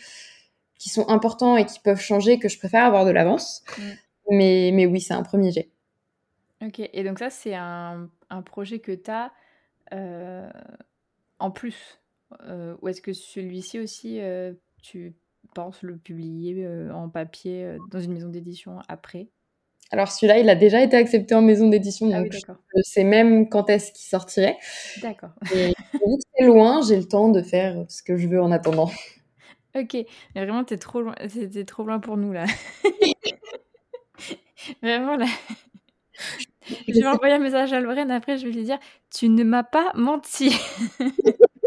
qui 0.80 0.90
sont 0.90 1.08
importants 1.10 1.58
et 1.58 1.66
qui 1.66 1.80
peuvent 1.80 2.02
changer 2.02 2.40
que 2.40 2.50
je 2.50 2.58
préfère 2.58 2.86
avoir 2.86 3.06
de 3.06 3.12
l'avance. 3.12 3.64
Mm. 3.78 3.82
Mais, 4.30 4.72
mais 4.74 4.86
oui, 4.86 5.00
c'est 5.00 5.14
un 5.14 5.24
premier 5.24 5.52
jet. 5.52 5.70
Ok, 6.62 6.80
et 6.80 7.04
donc 7.04 7.20
ça, 7.20 7.30
c'est 7.30 7.54
un, 7.54 8.10
un, 8.30 8.42
projet 8.42 8.80
que 8.80 8.92
tu 8.92 9.12
as 9.12 9.32
euh, 9.94 10.50
en 11.40 11.52
plus 11.52 12.00
euh, 12.42 12.76
Ou 12.82 12.90
est-ce 12.90 13.02
que 13.02 13.14
celui-ci 13.14 13.80
aussi, 13.80 14.20
euh, 14.20 14.54
tu 14.82 15.16
penses 15.54 15.82
le 15.82 15.98
publier 15.98 16.68
en 16.94 17.10
papier 17.10 17.78
dans 17.90 18.00
une 18.00 18.14
maison 18.14 18.30
d'édition 18.30 18.80
après? 18.88 19.30
Alors 19.92 20.12
celui-là, 20.12 20.40
il 20.40 20.50
a 20.50 20.56
déjà 20.56 20.82
été 20.84 20.98
accepté 20.98 21.34
en 21.34 21.42
maison 21.42 21.70
d'édition, 21.70 22.10
ah 22.14 22.22
donc 22.22 22.34
je 22.34 22.82
sais 22.82 23.06
même 23.06 23.48
quand 23.48 23.70
est-ce 23.70 23.94
qu'il 23.94 24.06
sortirait. 24.06 24.58
D'accord. 25.02 25.30
Et 25.56 25.74
c'est 26.36 26.46
loin, 26.46 26.82
j'ai 26.82 26.98
le 26.98 27.08
temps 27.08 27.30
de 27.30 27.42
faire 27.42 27.86
ce 27.88 28.04
que 28.04 28.18
je 28.18 28.28
veux 28.28 28.42
en 28.42 28.52
attendant. 28.52 28.92
Ok, 29.76 29.94
mais 29.94 30.44
vraiment, 30.44 30.64
t'es 30.64 30.78
trop 30.78 31.02
loin, 31.02 31.16
c'était 31.30 31.64
trop 31.64 31.84
loin 31.84 32.00
pour 32.00 32.18
nous 32.18 32.34
là. 32.34 32.46
vraiment 34.82 35.16
là. 35.16 35.28
Je 36.88 36.94
vais 36.94 37.08
envoyer 37.08 37.36
un 37.36 37.40
message 37.40 37.74
à 37.74 37.80
Lorraine 37.80 38.12
après, 38.12 38.38
je 38.38 38.46
vais 38.46 38.54
lui 38.54 38.64
dire 38.64 38.80
Tu 39.10 39.30
ne 39.30 39.44
m'as 39.44 39.64
pas 39.64 39.92
menti. 39.96 40.56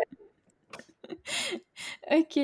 ok. 2.11 2.39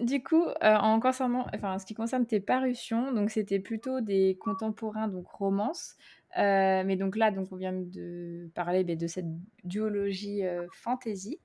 du 0.00 0.22
coup, 0.22 0.44
euh, 0.44 0.76
en 0.76 1.00
concernant, 1.00 1.46
enfin, 1.54 1.78
ce 1.78 1.86
qui 1.86 1.94
concerne 1.94 2.26
tes 2.26 2.40
parutions, 2.40 3.12
donc 3.12 3.30
c'était 3.30 3.60
plutôt 3.60 4.00
des 4.00 4.36
contemporains, 4.40 5.08
donc 5.08 5.28
romances. 5.28 5.96
Euh, 6.36 6.82
mais 6.84 6.96
donc 6.96 7.16
là, 7.16 7.30
donc 7.30 7.52
on 7.52 7.56
vient 7.56 7.72
de 7.72 8.50
parler 8.54 8.82
ben, 8.82 8.98
de 8.98 9.06
cette 9.06 9.28
duologie 9.62 10.44
euh, 10.44 10.66
fantasy. 10.72 11.40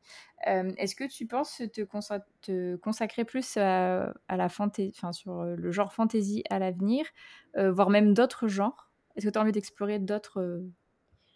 Est-ce 0.46 0.96
que 0.96 1.04
tu 1.04 1.28
penses 1.28 1.62
te, 1.72 2.76
consacrer 2.78 3.26
plus 3.26 3.58
à 3.58 4.14
la 4.30 4.50
fantasy, 4.50 4.94
enfin 4.96 5.12
sur 5.12 5.44
le 5.44 5.72
genre 5.72 5.94
fantasy 5.94 6.44
à 6.50 6.60
l'avenir, 6.60 7.06
voire 7.56 7.90
même 7.90 8.14
d'autres 8.14 8.48
genres? 8.48 8.89
Est-ce 9.20 9.28
que 9.28 9.32
tu 9.32 9.38
as 9.38 9.42
envie 9.42 9.52
d'explorer 9.52 10.00
d'autres 10.00 10.64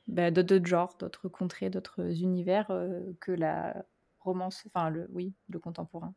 bah, 0.08 0.32
d'autres 0.32 0.66
genres, 0.66 0.96
d'autres 1.00 1.28
contrées, 1.28 1.70
d'autres 1.70 2.22
univers 2.22 2.72
euh, 2.72 3.02
que 3.20 3.32
la 3.32 3.86
romance, 4.20 4.64
enfin 4.68 4.90
le, 4.90 5.10
oui, 5.14 5.34
le 5.50 5.60
contemporain? 5.60 6.14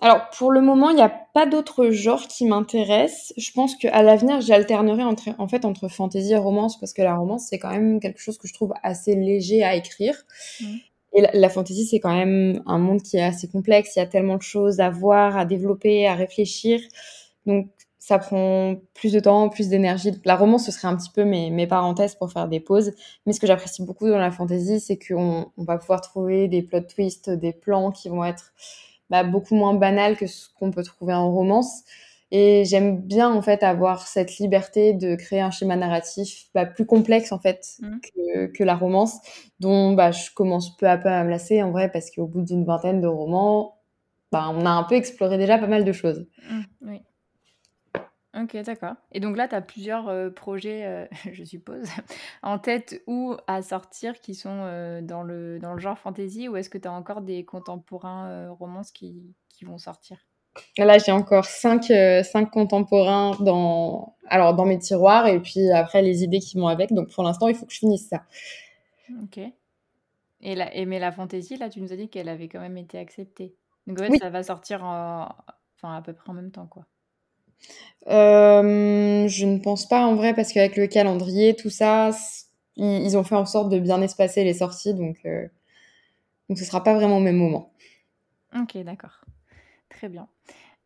Alors, 0.00 0.28
pour 0.30 0.50
le 0.50 0.60
moment, 0.60 0.90
il 0.90 0.96
n'y 0.96 1.02
a 1.02 1.08
pas 1.08 1.46
d'autres 1.46 1.90
genres 1.90 2.26
qui 2.28 2.44
m'intéressent. 2.44 3.32
Je 3.36 3.50
pense 3.52 3.76
qu'à 3.76 4.02
l'avenir, 4.02 4.40
j'alternerai 4.40 5.02
entre, 5.04 5.28
en 5.38 5.48
fait 5.48 5.64
entre 5.64 5.88
fantasy 5.88 6.32
et 6.32 6.36
romance, 6.36 6.78
parce 6.78 6.92
que 6.92 7.02
la 7.02 7.16
romance, 7.16 7.46
c'est 7.48 7.58
quand 7.58 7.70
même 7.70 8.00
quelque 8.00 8.20
chose 8.20 8.36
que 8.36 8.46
je 8.46 8.52
trouve 8.52 8.74
assez 8.82 9.14
léger 9.14 9.62
à 9.62 9.74
écrire. 9.74 10.24
Mmh. 10.60 10.64
Et 11.14 11.20
la, 11.22 11.30
la 11.32 11.48
fantasy, 11.48 11.86
c'est 11.86 12.00
quand 12.00 12.14
même 12.14 12.62
un 12.66 12.78
monde 12.78 13.00
qui 13.00 13.16
est 13.16 13.22
assez 13.22 13.48
complexe. 13.48 13.94
Il 13.96 14.00
y 14.00 14.02
a 14.02 14.06
tellement 14.06 14.36
de 14.36 14.42
choses 14.42 14.80
à 14.80 14.90
voir, 14.90 15.36
à 15.36 15.44
développer, 15.44 16.06
à 16.06 16.14
réfléchir. 16.14 16.80
Donc, 17.46 17.70
ça 18.04 18.18
prend 18.18 18.76
plus 18.92 19.14
de 19.14 19.20
temps, 19.20 19.48
plus 19.48 19.70
d'énergie. 19.70 20.12
La 20.26 20.36
romance, 20.36 20.66
ce 20.66 20.72
serait 20.72 20.88
un 20.88 20.94
petit 20.94 21.08
peu 21.08 21.24
mes, 21.24 21.48
mes, 21.48 21.66
parenthèses 21.66 22.14
pour 22.14 22.30
faire 22.30 22.48
des 22.48 22.60
pauses. 22.60 22.92
Mais 23.24 23.32
ce 23.32 23.40
que 23.40 23.46
j'apprécie 23.46 23.82
beaucoup 23.82 24.06
dans 24.06 24.18
la 24.18 24.30
fantasy, 24.30 24.78
c'est 24.78 24.98
qu'on 24.98 25.50
on 25.56 25.64
va 25.64 25.78
pouvoir 25.78 26.02
trouver 26.02 26.46
des 26.46 26.60
plot 26.60 26.82
twists, 26.82 27.30
des 27.30 27.54
plans 27.54 27.92
qui 27.92 28.10
vont 28.10 28.22
être 28.22 28.52
bah, 29.08 29.24
beaucoup 29.24 29.54
moins 29.54 29.72
banals 29.72 30.18
que 30.18 30.26
ce 30.26 30.48
qu'on 30.58 30.70
peut 30.70 30.82
trouver 30.82 31.14
en 31.14 31.32
romance. 31.32 31.84
Et 32.30 32.66
j'aime 32.66 33.00
bien 33.00 33.32
en 33.32 33.40
fait 33.40 33.62
avoir 33.62 34.06
cette 34.06 34.36
liberté 34.36 34.92
de 34.92 35.14
créer 35.14 35.40
un 35.40 35.50
schéma 35.50 35.76
narratif 35.76 36.48
bah, 36.54 36.66
plus 36.66 36.84
complexe 36.84 37.32
en 37.32 37.38
fait 37.38 37.78
mmh. 37.80 37.88
que, 38.02 38.46
que, 38.48 38.64
la 38.64 38.74
romance, 38.74 39.16
dont 39.60 39.94
bah, 39.94 40.10
je 40.10 40.30
commence 40.34 40.76
peu 40.76 40.86
à 40.86 40.98
peu 40.98 41.08
à 41.08 41.24
me 41.24 41.30
lasser 41.30 41.62
en 41.62 41.70
vrai 41.70 41.90
parce 41.90 42.10
qu'au 42.10 42.26
bout 42.26 42.42
d'une 42.42 42.66
vingtaine 42.66 43.00
de 43.00 43.06
romans, 43.06 43.78
bah, 44.30 44.52
on 44.52 44.66
a 44.66 44.70
un 44.70 44.82
peu 44.82 44.94
exploré 44.94 45.38
déjà 45.38 45.56
pas 45.56 45.68
mal 45.68 45.86
de 45.86 45.92
choses. 45.92 46.26
Mmh, 46.50 46.60
oui. 46.82 47.00
Ok, 48.36 48.56
d'accord. 48.64 48.94
Et 49.12 49.20
donc 49.20 49.36
là, 49.36 49.46
tu 49.46 49.54
as 49.54 49.60
plusieurs 49.60 50.08
euh, 50.08 50.28
projets, 50.28 50.84
euh, 50.84 51.06
je 51.32 51.44
suppose, 51.44 51.86
en 52.42 52.58
tête 52.58 53.02
ou 53.06 53.36
à 53.46 53.62
sortir 53.62 54.20
qui 54.20 54.34
sont 54.34 54.62
euh, 54.62 55.00
dans, 55.02 55.22
le, 55.22 55.58
dans 55.60 55.72
le 55.72 55.78
genre 55.78 55.98
fantasy 55.98 56.48
ou 56.48 56.56
est-ce 56.56 56.68
que 56.68 56.78
tu 56.78 56.88
as 56.88 56.92
encore 56.92 57.20
des 57.20 57.44
contemporains 57.44 58.50
romances 58.50 58.90
qui, 58.90 59.34
qui 59.48 59.64
vont 59.64 59.78
sortir? 59.78 60.18
Là, 60.78 60.98
j'ai 60.98 61.12
encore 61.12 61.44
cinq, 61.46 61.92
cinq 62.22 62.50
contemporains 62.50 63.36
dans, 63.40 64.16
alors, 64.28 64.54
dans 64.54 64.64
mes 64.64 64.78
tiroirs 64.78 65.26
et 65.26 65.40
puis 65.40 65.70
après 65.70 66.00
les 66.00 66.22
idées 66.22 66.38
qui 66.38 66.56
vont 66.56 66.68
avec. 66.68 66.92
Donc 66.92 67.10
pour 67.10 67.24
l'instant, 67.24 67.48
il 67.48 67.56
faut 67.56 67.66
que 67.66 67.72
je 67.72 67.78
finisse 67.78 68.08
ça. 68.08 68.22
Ok. 69.22 69.40
Et, 70.40 70.54
la, 70.54 70.72
et 70.74 70.86
mais 70.86 71.00
la 71.00 71.10
fantaisie, 71.10 71.56
là, 71.56 71.68
tu 71.68 71.80
nous 71.80 71.92
as 71.92 71.96
dit 71.96 72.08
qu'elle 72.08 72.28
avait 72.28 72.48
quand 72.48 72.60
même 72.60 72.76
été 72.76 72.98
acceptée. 72.98 73.56
Donc 73.88 74.00
en 74.00 74.04
fait, 74.04 74.18
ça 74.18 74.30
va 74.30 74.44
sortir 74.44 74.84
enfin, 74.84 75.96
à 75.96 76.02
peu 76.02 76.12
près 76.12 76.30
en 76.30 76.34
même 76.34 76.52
temps, 76.52 76.66
quoi. 76.66 76.86
Euh, 78.08 79.26
je 79.28 79.46
ne 79.46 79.58
pense 79.58 79.88
pas 79.88 80.04
en 80.04 80.14
vrai 80.14 80.34
parce 80.34 80.52
qu'avec 80.52 80.76
le 80.76 80.86
calendrier, 80.86 81.54
tout 81.56 81.70
ça, 81.70 82.10
ils, 82.76 83.16
ont 83.16 83.24
fait 83.24 83.34
en 83.34 83.46
sorte 83.46 83.70
de 83.70 83.78
bien 83.78 84.02
espacer 84.02 84.44
les 84.44 84.54
sorties, 84.54 84.94
donc, 84.94 85.16
euh, 85.24 85.46
donc 86.48 86.58
ce 86.58 86.64
sera 86.64 86.82
pas 86.82 86.94
vraiment 86.94 87.18
au 87.18 87.20
même 87.22 87.36
moment. 87.36 87.72
Ok, 88.54 88.76
d'accord. 88.78 89.20
Très 89.88 90.08
bien. 90.08 90.28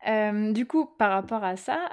Euh, 0.08 0.52
du 0.52 0.64
coup, 0.64 0.87
par 0.87 1.11
rapport 1.11 1.42
à 1.42 1.56
ça, 1.56 1.88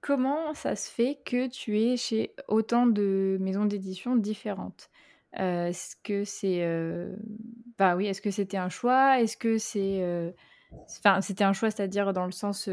comment 0.00 0.52
ça 0.54 0.76
se 0.76 0.90
fait 0.90 1.18
que 1.24 1.48
tu 1.48 1.80
es 1.80 1.96
chez 1.96 2.34
autant 2.48 2.86
de 2.86 3.38
maisons 3.40 3.64
d'édition 3.64 4.14
différentes? 4.16 4.90
Est-ce 5.32 5.96
que 6.04 6.24
c'est, 6.24 6.62
bah 7.78 7.96
oui, 7.96 8.06
est-ce 8.06 8.20
que 8.20 8.30
c'était 8.30 8.58
un 8.58 8.68
choix? 8.68 9.20
Est-ce 9.20 9.38
que 9.38 9.56
c'est, 9.56 10.04
enfin, 10.98 11.22
c'était 11.22 11.44
un 11.44 11.54
choix, 11.54 11.70
c'est-à-dire 11.70 12.12
dans 12.12 12.26
le 12.26 12.32
sens, 12.32 12.68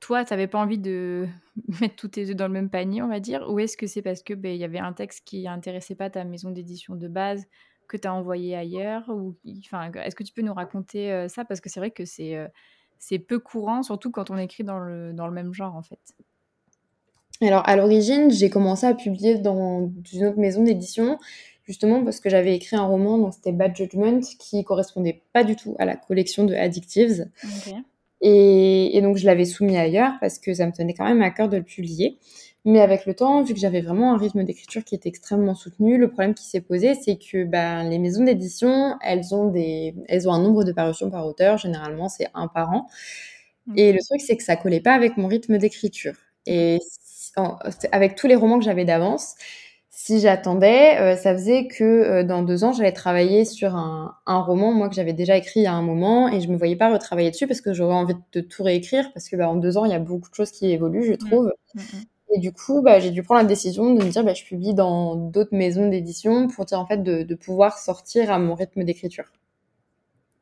toi, 0.00 0.24
tu 0.24 0.32
n'avais 0.32 0.46
pas 0.46 0.58
envie 0.58 0.78
de 0.78 1.28
mettre 1.80 1.96
tous 1.96 2.08
tes 2.08 2.30
œufs 2.30 2.36
dans 2.36 2.46
le 2.46 2.52
même 2.52 2.70
panier, 2.70 3.02
on 3.02 3.08
va 3.08 3.20
dire 3.20 3.48
Ou 3.50 3.58
est-ce 3.60 3.76
que 3.76 3.86
c'est 3.86 4.02
parce 4.02 4.22
que 4.22 4.34
ben, 4.34 4.56
y 4.56 4.64
avait 4.64 4.78
un 4.78 4.92
texte 4.92 5.22
qui 5.24 5.44
n'intéressait 5.44 5.94
pas 5.94 6.10
ta 6.10 6.24
maison 6.24 6.50
d'édition 6.50 6.96
de 6.96 7.08
base 7.08 7.46
que 7.86 7.96
tu 7.96 8.06
as 8.06 8.14
envoyé 8.14 8.56
ailleurs 8.56 9.08
ou 9.08 9.34
enfin 9.66 9.90
est-ce 9.92 10.14
que 10.14 10.22
tu 10.22 10.32
peux 10.32 10.42
nous 10.42 10.54
raconter 10.54 11.10
euh, 11.12 11.28
ça? 11.28 11.44
Parce 11.44 11.60
que 11.60 11.68
c'est 11.68 11.80
vrai 11.80 11.90
que 11.90 12.04
c'est 12.04 12.36
euh, 12.36 12.46
c'est 13.00 13.18
peu 13.18 13.40
courant 13.40 13.82
surtout 13.82 14.12
quand 14.12 14.30
on 14.30 14.38
écrit 14.38 14.62
dans 14.62 14.78
le, 14.78 15.12
dans 15.12 15.26
le 15.26 15.32
même 15.32 15.52
genre 15.52 15.74
en 15.74 15.82
fait. 15.82 15.98
Alors 17.40 17.68
à 17.68 17.74
l'origine, 17.74 18.30
j'ai 18.30 18.48
commencé 18.48 18.86
à 18.86 18.94
publier 18.94 19.38
dans 19.38 19.90
une 20.12 20.26
autre 20.26 20.38
maison 20.38 20.62
d'édition 20.62 21.18
justement 21.64 22.04
parce 22.04 22.20
que 22.20 22.30
j'avais 22.30 22.54
écrit 22.54 22.76
un 22.76 22.84
roman 22.84 23.18
dont 23.18 23.32
c'était 23.32 23.52
Bad 23.52 23.74
Judgment 23.74 24.20
qui 24.38 24.62
correspondait 24.62 25.22
pas 25.32 25.42
du 25.42 25.56
tout 25.56 25.74
à 25.78 25.84
la 25.84 25.96
collection 25.96 26.44
de 26.44 26.54
Addictives. 26.54 27.28
Et, 28.22 29.00
donc, 29.02 29.16
je 29.16 29.26
l'avais 29.26 29.44
soumis 29.44 29.76
ailleurs 29.76 30.12
parce 30.20 30.38
que 30.38 30.52
ça 30.52 30.66
me 30.66 30.72
tenait 30.72 30.94
quand 30.94 31.06
même 31.06 31.22
à 31.22 31.30
cœur 31.30 31.48
de 31.48 31.56
le 31.56 31.62
publier. 31.62 32.18
Mais 32.66 32.80
avec 32.80 33.06
le 33.06 33.14
temps, 33.14 33.42
vu 33.42 33.54
que 33.54 33.60
j'avais 33.60 33.80
vraiment 33.80 34.12
un 34.12 34.18
rythme 34.18 34.44
d'écriture 34.44 34.84
qui 34.84 34.94
était 34.94 35.08
extrêmement 35.08 35.54
soutenu, 35.54 35.96
le 35.96 36.08
problème 36.08 36.34
qui 36.34 36.44
s'est 36.44 36.60
posé, 36.60 36.94
c'est 36.94 37.16
que 37.16 37.44
ben, 37.44 37.88
les 37.88 37.98
maisons 37.98 38.22
d'édition, 38.22 38.96
elles 39.00 39.34
ont 39.34 39.46
des, 39.48 39.94
elles 40.08 40.28
ont 40.28 40.32
un 40.32 40.42
nombre 40.42 40.64
de 40.64 40.72
parutions 40.72 41.10
par 41.10 41.26
auteur. 41.26 41.56
Généralement, 41.56 42.10
c'est 42.10 42.28
un 42.34 42.48
par 42.48 42.70
an. 42.70 42.86
Et 43.76 43.92
le 43.92 43.98
truc, 44.00 44.20
c'est 44.20 44.36
que 44.36 44.42
ça 44.42 44.56
collait 44.56 44.80
pas 44.80 44.92
avec 44.92 45.16
mon 45.16 45.26
rythme 45.28 45.56
d'écriture. 45.58 46.14
Et 46.46 46.80
avec 47.92 48.16
tous 48.16 48.26
les 48.26 48.34
romans 48.34 48.58
que 48.58 48.64
j'avais 48.64 48.84
d'avance, 48.84 49.36
si 50.02 50.18
j'attendais, 50.18 50.98
euh, 50.98 51.14
ça 51.14 51.34
faisait 51.34 51.66
que 51.66 51.84
euh, 51.84 52.24
dans 52.24 52.42
deux 52.42 52.64
ans, 52.64 52.72
j'allais 52.72 52.92
travailler 52.92 53.44
sur 53.44 53.74
un, 53.76 54.16
roman, 54.26 54.72
moi, 54.72 54.88
que 54.88 54.94
j'avais 54.94 55.12
déjà 55.12 55.36
écrit 55.36 55.60
il 55.60 55.62
y 55.64 55.66
a 55.66 55.74
un 55.74 55.82
moment, 55.82 56.30
et 56.30 56.40
je 56.40 56.48
me 56.48 56.56
voyais 56.56 56.74
pas 56.74 56.90
retravailler 56.90 57.30
dessus 57.30 57.46
parce 57.46 57.60
que 57.60 57.74
j'aurais 57.74 57.94
envie 57.94 58.14
de 58.32 58.40
tout 58.40 58.62
réécrire, 58.62 59.12
parce 59.12 59.28
que 59.28 59.36
bah, 59.36 59.46
en 59.46 59.56
deux 59.56 59.76
ans, 59.76 59.84
il 59.84 59.90
y 59.90 59.94
a 59.94 59.98
beaucoup 59.98 60.30
de 60.30 60.34
choses 60.34 60.52
qui 60.52 60.70
évoluent, 60.70 61.04
je 61.04 61.12
trouve. 61.12 61.52
Mmh, 61.74 61.80
mmh. 61.80 62.34
Et 62.34 62.38
du 62.38 62.50
coup, 62.50 62.80
bah, 62.80 62.98
j'ai 62.98 63.10
dû 63.10 63.22
prendre 63.22 63.42
la 63.42 63.46
décision 63.46 63.92
de 63.92 64.02
me 64.02 64.08
dire, 64.08 64.24
bah, 64.24 64.32
je 64.32 64.42
publie 64.42 64.72
dans 64.72 65.16
d'autres 65.16 65.54
maisons 65.54 65.90
d'édition 65.90 66.48
pour 66.48 66.64
dire 66.64 66.80
en 66.80 66.86
fait 66.86 67.02
de, 67.02 67.34
pouvoir 67.34 67.76
sortir 67.78 68.32
à 68.32 68.38
mon 68.38 68.54
rythme 68.54 68.84
d'écriture. 68.84 69.30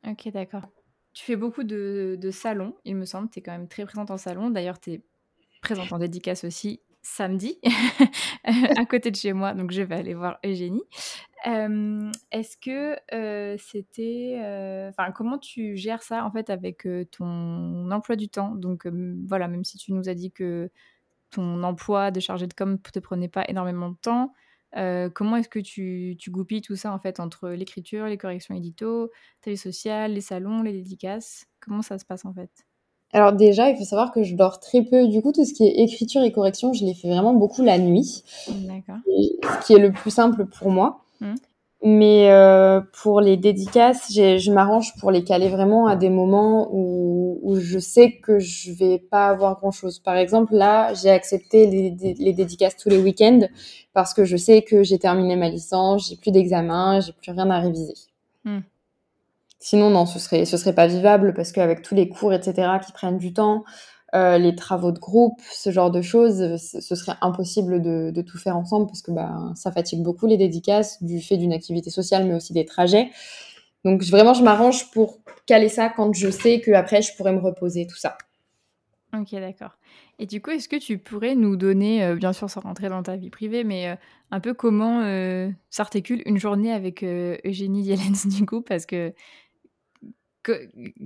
Ok, 0.06 0.30
d'accord. 0.32 0.68
Tu 1.14 1.24
fais 1.24 1.36
beaucoup 1.36 1.64
de, 1.64 2.16
de 2.16 2.30
salons, 2.30 2.74
il 2.84 2.94
me 2.94 3.06
semble. 3.06 3.28
Tu 3.28 3.40
es 3.40 3.42
quand 3.42 3.50
même 3.50 3.66
très 3.66 3.84
présente 3.84 4.12
en 4.12 4.18
salon. 4.18 4.50
D'ailleurs, 4.50 4.78
tu 4.78 4.92
es 4.92 5.00
présente 5.62 5.92
en 5.92 5.98
dédicace 5.98 6.44
aussi 6.44 6.80
samedi 7.08 7.58
à 8.44 8.84
côté 8.86 9.10
de 9.10 9.16
chez 9.16 9.32
moi, 9.32 9.54
donc 9.54 9.72
je 9.72 9.82
vais 9.82 9.96
aller 9.96 10.14
voir 10.14 10.38
Eugénie. 10.44 10.82
Est-ce 11.44 12.56
que 12.56 12.96
c'était, 13.58 14.36
enfin, 14.88 15.12
comment 15.12 15.38
tu 15.38 15.76
gères 15.76 16.02
ça 16.02 16.24
en 16.24 16.30
fait 16.30 16.50
avec 16.50 16.86
ton 17.10 17.90
emploi 17.90 18.16
du 18.16 18.28
temps? 18.28 18.54
Donc 18.54 18.86
voilà, 19.28 19.48
même 19.48 19.64
si 19.64 19.78
tu 19.78 19.92
nous 19.92 20.08
as 20.08 20.14
dit 20.14 20.32
que 20.32 20.70
ton 21.30 21.62
emploi 21.62 22.10
de 22.10 22.20
chargé 22.20 22.46
de 22.46 22.54
com 22.54 22.78
te 22.80 22.98
prenait 22.98 23.28
pas 23.28 23.44
énormément 23.48 23.90
de 23.90 23.96
temps, 23.96 24.32
comment 25.14 25.36
est-ce 25.36 25.48
que 25.48 25.60
tu, 25.60 26.16
tu, 26.18 26.30
goupilles 26.30 26.62
tout 26.62 26.76
ça 26.76 26.92
en 26.92 26.98
fait 26.98 27.20
entre 27.20 27.50
l'écriture, 27.50 28.06
les 28.06 28.18
corrections 28.18 28.54
édito, 28.54 29.10
vie 29.46 29.56
sociale, 29.56 30.14
les 30.14 30.20
salons, 30.20 30.62
les 30.62 30.72
dédicaces? 30.72 31.46
Comment 31.60 31.82
ça 31.82 31.98
se 31.98 32.04
passe 32.04 32.24
en 32.24 32.34
fait? 32.34 32.67
Alors 33.12 33.32
déjà, 33.32 33.70
il 33.70 33.76
faut 33.76 33.84
savoir 33.84 34.12
que 34.12 34.22
je 34.22 34.34
dors 34.34 34.60
très 34.60 34.82
peu. 34.82 35.08
Du 35.08 35.22
coup, 35.22 35.32
tout 35.32 35.44
ce 35.44 35.54
qui 35.54 35.66
est 35.66 35.82
écriture 35.82 36.22
et 36.22 36.32
correction, 36.32 36.72
je 36.72 36.84
les 36.84 36.94
fais 36.94 37.08
vraiment 37.08 37.32
beaucoup 37.32 37.62
la 37.62 37.78
nuit. 37.78 38.22
D'accord. 38.48 38.98
Ce 39.06 39.66
qui 39.66 39.72
est 39.72 39.78
le 39.78 39.92
plus 39.92 40.10
simple 40.10 40.46
pour 40.46 40.70
moi. 40.70 41.00
Mmh. 41.20 41.34
Mais 41.84 42.30
euh, 42.30 42.80
pour 43.02 43.20
les 43.20 43.36
dédicaces, 43.36 44.12
je 44.12 44.52
m'arrange 44.52 44.94
pour 44.98 45.12
les 45.12 45.22
caler 45.22 45.48
vraiment 45.48 45.86
à 45.86 45.94
des 45.94 46.10
moments 46.10 46.68
où, 46.72 47.38
où 47.40 47.60
je 47.60 47.78
sais 47.78 48.18
que 48.18 48.40
je 48.40 48.72
vais 48.72 48.98
pas 48.98 49.28
avoir 49.28 49.58
grand-chose. 49.60 50.00
Par 50.00 50.16
exemple, 50.16 50.54
là, 50.54 50.92
j'ai 50.94 51.10
accepté 51.10 51.68
les, 51.68 52.14
les, 52.18 52.32
dédicaces 52.32 52.76
tous 52.76 52.88
les 52.88 52.98
week-ends 52.98 53.46
parce 53.94 54.12
que 54.12 54.24
je 54.24 54.36
sais 54.36 54.62
que 54.62 54.82
j'ai 54.82 54.98
terminé 54.98 55.36
ma 55.36 55.48
licence, 55.48 56.08
j'ai 56.08 56.16
plus 56.16 56.32
d'examen, 56.32 56.98
j'ai 56.98 57.12
plus 57.12 57.30
rien 57.30 57.48
à 57.48 57.60
réviser. 57.60 57.94
Mmh. 58.44 58.58
Sinon, 59.60 59.90
non, 59.90 60.06
ce 60.06 60.18
serait, 60.18 60.44
ce 60.44 60.56
serait 60.56 60.74
pas 60.74 60.86
vivable 60.86 61.34
parce 61.34 61.52
qu'avec 61.52 61.82
tous 61.82 61.94
les 61.94 62.08
cours, 62.08 62.32
etc., 62.32 62.78
qui 62.84 62.92
prennent 62.92 63.18
du 63.18 63.32
temps, 63.32 63.64
euh, 64.14 64.38
les 64.38 64.54
travaux 64.54 64.90
de 64.90 64.98
groupe, 64.98 65.38
ce 65.52 65.70
genre 65.70 65.90
de 65.90 66.00
choses, 66.00 66.56
ce 66.56 66.94
serait 66.94 67.16
impossible 67.20 67.82
de, 67.82 68.10
de 68.10 68.22
tout 68.22 68.38
faire 68.38 68.56
ensemble 68.56 68.86
parce 68.86 69.02
que 69.02 69.10
bah, 69.10 69.52
ça 69.54 69.70
fatigue 69.70 70.02
beaucoup 70.02 70.26
les 70.26 70.38
dédicaces 70.38 71.02
du 71.02 71.20
fait 71.20 71.36
d'une 71.36 71.52
activité 71.52 71.90
sociale, 71.90 72.24
mais 72.26 72.34
aussi 72.34 72.54
des 72.54 72.64
trajets. 72.64 73.10
Donc 73.84 74.02
vraiment, 74.04 74.32
je 74.32 74.42
m'arrange 74.42 74.90
pour 74.92 75.18
caler 75.44 75.68
ça 75.68 75.90
quand 75.90 76.14
je 76.14 76.30
sais 76.30 76.60
que 76.60 76.70
après 76.70 77.02
je 77.02 77.14
pourrais 77.16 77.32
me 77.32 77.40
reposer, 77.40 77.86
tout 77.86 77.96
ça. 77.96 78.16
Ok, 79.14 79.32
d'accord. 79.32 79.76
Et 80.18 80.26
du 80.26 80.40
coup, 80.40 80.50
est-ce 80.50 80.68
que 80.68 80.76
tu 80.76 80.98
pourrais 80.98 81.34
nous 81.34 81.56
donner, 81.56 82.04
euh, 82.04 82.14
bien 82.14 82.32
sûr 82.32 82.48
sans 82.48 82.60
rentrer 82.60 82.88
dans 82.88 83.02
ta 83.02 83.16
vie 83.16 83.30
privée, 83.30 83.62
mais 83.62 83.88
euh, 83.88 83.94
un 84.30 84.40
peu 84.40 84.54
comment 84.54 85.02
s'articule 85.70 86.22
une 86.24 86.38
journée 86.38 86.72
avec 86.72 87.02
Eugénie 87.04 87.82
Dielens 87.82 88.26
du 88.38 88.46
coup 88.46 88.62
Parce 88.62 88.86
que 88.86 89.12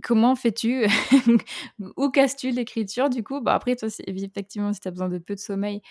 comment 0.03 0.35
fais-tu? 0.37 0.87
Où 1.97 2.11
casses-tu 2.11 2.51
l'écriture 2.51 3.11
du 3.11 3.23
coup? 3.23 3.41
Bah, 3.41 3.55
Après, 3.55 3.77
toi, 3.77 3.89
effectivement, 4.07 4.73
si 4.73 4.81
tu 4.81 4.89
as 4.89 4.91
besoin 4.91 5.09
de 5.09 5.19
peu 5.19 5.35
de 5.35 5.41
sommeil, 5.41 5.83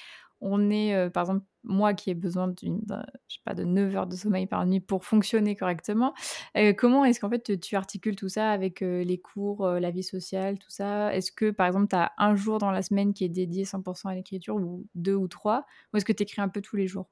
on 0.42 0.70
est, 0.72 0.96
euh, 0.96 1.10
par 1.10 1.22
exemple, 1.24 1.46
moi 1.64 1.94
qui 1.94 2.10
ai 2.10 2.16
besoin 2.16 2.48
d'une, 2.48 2.82
je 3.28 3.36
sais 3.46 3.56
de 3.56 3.64
9 3.64 3.96
heures 3.96 4.08
de 4.08 4.16
sommeil 4.16 4.48
par 4.48 4.66
nuit 4.66 4.80
pour 4.80 5.06
fonctionner 5.06 5.56
correctement, 5.56 6.14
euh, 6.58 6.74
comment 6.74 7.06
est-ce 7.06 7.20
qu'en 7.20 7.30
fait 7.30 7.60
tu 7.60 7.76
articules 7.76 8.16
tout 8.16 8.30
ça 8.30 8.50
avec 8.52 8.82
euh, 8.82 9.04
les 9.04 9.20
cours, 9.20 9.68
la 9.68 9.92
vie 9.92 10.02
sociale, 10.04 10.58
tout 10.58 10.72
ça? 10.72 11.14
Est-ce 11.16 11.32
que, 11.32 11.52
par 11.52 11.68
exemple, 11.68 11.88
tu 11.90 11.96
as 11.96 12.12
un 12.18 12.36
jour 12.36 12.58
dans 12.58 12.72
la 12.72 12.82
semaine 12.82 13.14
qui 13.14 13.24
est 13.26 13.30
dédié 13.30 13.66
100% 13.66 14.10
à 14.10 14.16
l'écriture 14.16 14.56
ou 14.56 14.86
deux 14.96 15.16
ou 15.16 15.28
trois? 15.28 15.66
Ou 15.94 15.98
est-ce 15.98 16.06
que 16.06 16.14
tu 16.14 16.24
écris 16.24 16.42
un 16.42 16.50
peu 16.50 16.62
tous 16.62 16.76
les 16.76 16.88
jours? 16.88 17.08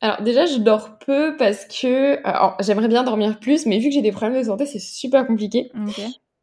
Alors 0.00 0.22
déjà, 0.22 0.46
je 0.46 0.58
dors 0.58 0.98
peu 0.98 1.36
parce 1.36 1.66
que 1.66 2.18
j'aimerais 2.60 2.88
bien 2.88 3.02
dormir 3.02 3.38
plus, 3.38 3.66
mais 3.66 3.78
vu 3.78 3.88
que 3.88 3.94
j'ai 3.94 4.02
des 4.02 4.12
problèmes 4.12 4.40
de 4.40 4.46
santé, 4.46 4.64
c'est 4.66 4.78
super 4.78 5.26
compliqué. 5.26 5.70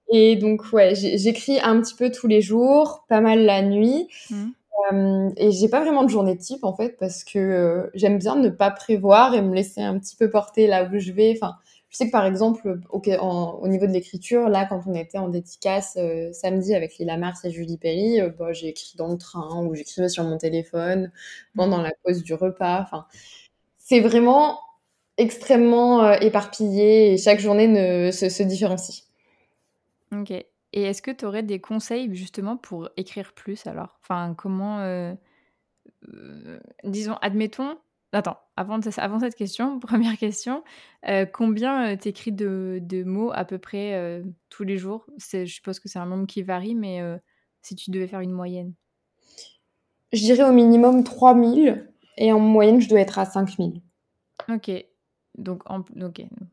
Et 0.10 0.36
donc 0.36 0.72
ouais, 0.74 0.94
j'écris 0.96 1.60
un 1.62 1.82
petit 1.82 1.96
peu 1.96 2.12
tous 2.12 2.28
les 2.28 2.42
jours, 2.42 3.06
pas 3.10 3.20
mal 3.20 3.46
la 3.46 3.62
nuit. 3.62 4.08
Mmh. 4.30 4.46
Euh, 4.94 5.30
et 5.38 5.52
j'ai 5.52 5.70
pas 5.70 5.82
vraiment 5.82 6.04
de 6.04 6.10
journée 6.10 6.38
type 6.38 6.64
en 6.64 6.76
fait 6.76 6.98
parce 7.00 7.24
que 7.24 7.40
euh, 7.40 7.90
j'aime 7.96 8.20
bien 8.20 8.36
ne 8.36 8.50
pas 8.50 8.72
prévoir 8.72 9.34
et 9.34 9.42
me 9.42 9.54
laisser 9.54 9.82
un 9.82 9.98
petit 10.00 10.16
peu 10.16 10.30
porter 10.30 10.68
là 10.68 10.86
où 10.86 11.00
je 11.00 11.12
vais. 11.12 11.34
Enfin, 11.36 11.56
je 11.90 11.98
sais 11.98 12.08
que 12.08 12.12
par 12.12 12.26
exemple, 12.26 12.80
au, 12.92 13.00
au 13.00 13.68
niveau 13.68 13.88
de 13.88 13.92
l'écriture, 13.92 14.50
là, 14.50 14.66
quand 14.66 14.82
on 14.88 14.94
était 14.94 15.18
en 15.18 15.30
dédicace 15.30 15.98
euh, 15.98 16.32
samedi 16.32 16.76
avec 16.76 16.98
Lila 17.00 17.18
Mars 17.18 17.44
et 17.44 17.52
Julie 17.52 17.78
Perry, 17.78 18.20
bah, 18.38 18.54
j'ai 18.54 18.68
écrit 18.68 18.94
dans 18.98 19.08
le 19.08 19.18
train 19.18 19.64
ou 19.66 19.74
j'écrivais 19.74 20.10
sur 20.10 20.24
mon 20.24 20.38
téléphone 20.38 21.12
pendant 21.56 21.82
la 21.82 21.92
pause 22.04 22.24
du 22.24 22.34
repas. 22.34 22.82
Enfin, 22.82 23.06
c'est 23.88 24.02
vraiment 24.02 24.60
extrêmement 25.16 26.04
euh, 26.04 26.16
éparpillé 26.20 27.14
et 27.14 27.18
chaque 27.18 27.40
journée 27.40 27.68
ne, 27.68 28.12
se, 28.12 28.44
différencie. 28.44 29.06
Ok. 30.12 30.32
Et 30.32 30.46
est-ce 30.74 31.02
que 31.02 31.12
tu 31.12 31.24
aurais 31.24 31.42
des 31.42 31.62
conseils 31.62 32.14
justement 32.14 32.58
pour 32.58 32.90
écrire 32.98 33.32
plus 33.34 33.66
alors? 33.66 33.98
Enfin, 34.02 34.36
comment. 34.38 34.80
Euh, 34.80 35.14
euh, 36.10 36.60
disons, 36.84 37.16
admettons. 37.22 37.78
Attends, 38.12 38.38
avant, 38.58 38.80
avant 38.98 39.20
cette 39.20 39.36
question, 39.36 39.80
première 39.82 40.18
question, 40.18 40.64
combien 41.34 41.96
t'écris 41.98 42.32
de, 42.32 42.80
de 42.82 43.04
mots 43.04 43.32
à 43.34 43.46
peu 43.46 43.58
près 43.58 44.22
tous 44.50 44.64
les 44.64 44.78
jours? 44.78 45.06
Je 45.18 45.46
suppose 45.46 45.80
que 45.80 45.88
c'est 45.88 46.00
un 46.00 46.06
nombre 46.06 46.26
qui 46.26 46.42
varie, 46.42 46.74
mais 46.74 47.02
si 47.62 47.76
tu 47.76 47.92
devais 47.92 48.08
faire 48.08 48.22
une 48.22 48.32
moyenne? 48.32 48.74
Je 50.14 50.22
dirais 50.22 50.44
au 50.44 50.54
minimum 50.54 51.04
3000 51.04 51.86
et 52.18 52.32
en 52.32 52.40
moyenne, 52.40 52.82
je 52.82 52.90
dois 52.90 53.00
être 53.00 53.20
à 53.20 53.26
5000. 53.26 53.82
Ok. 54.50 54.72
donc, 55.38 55.62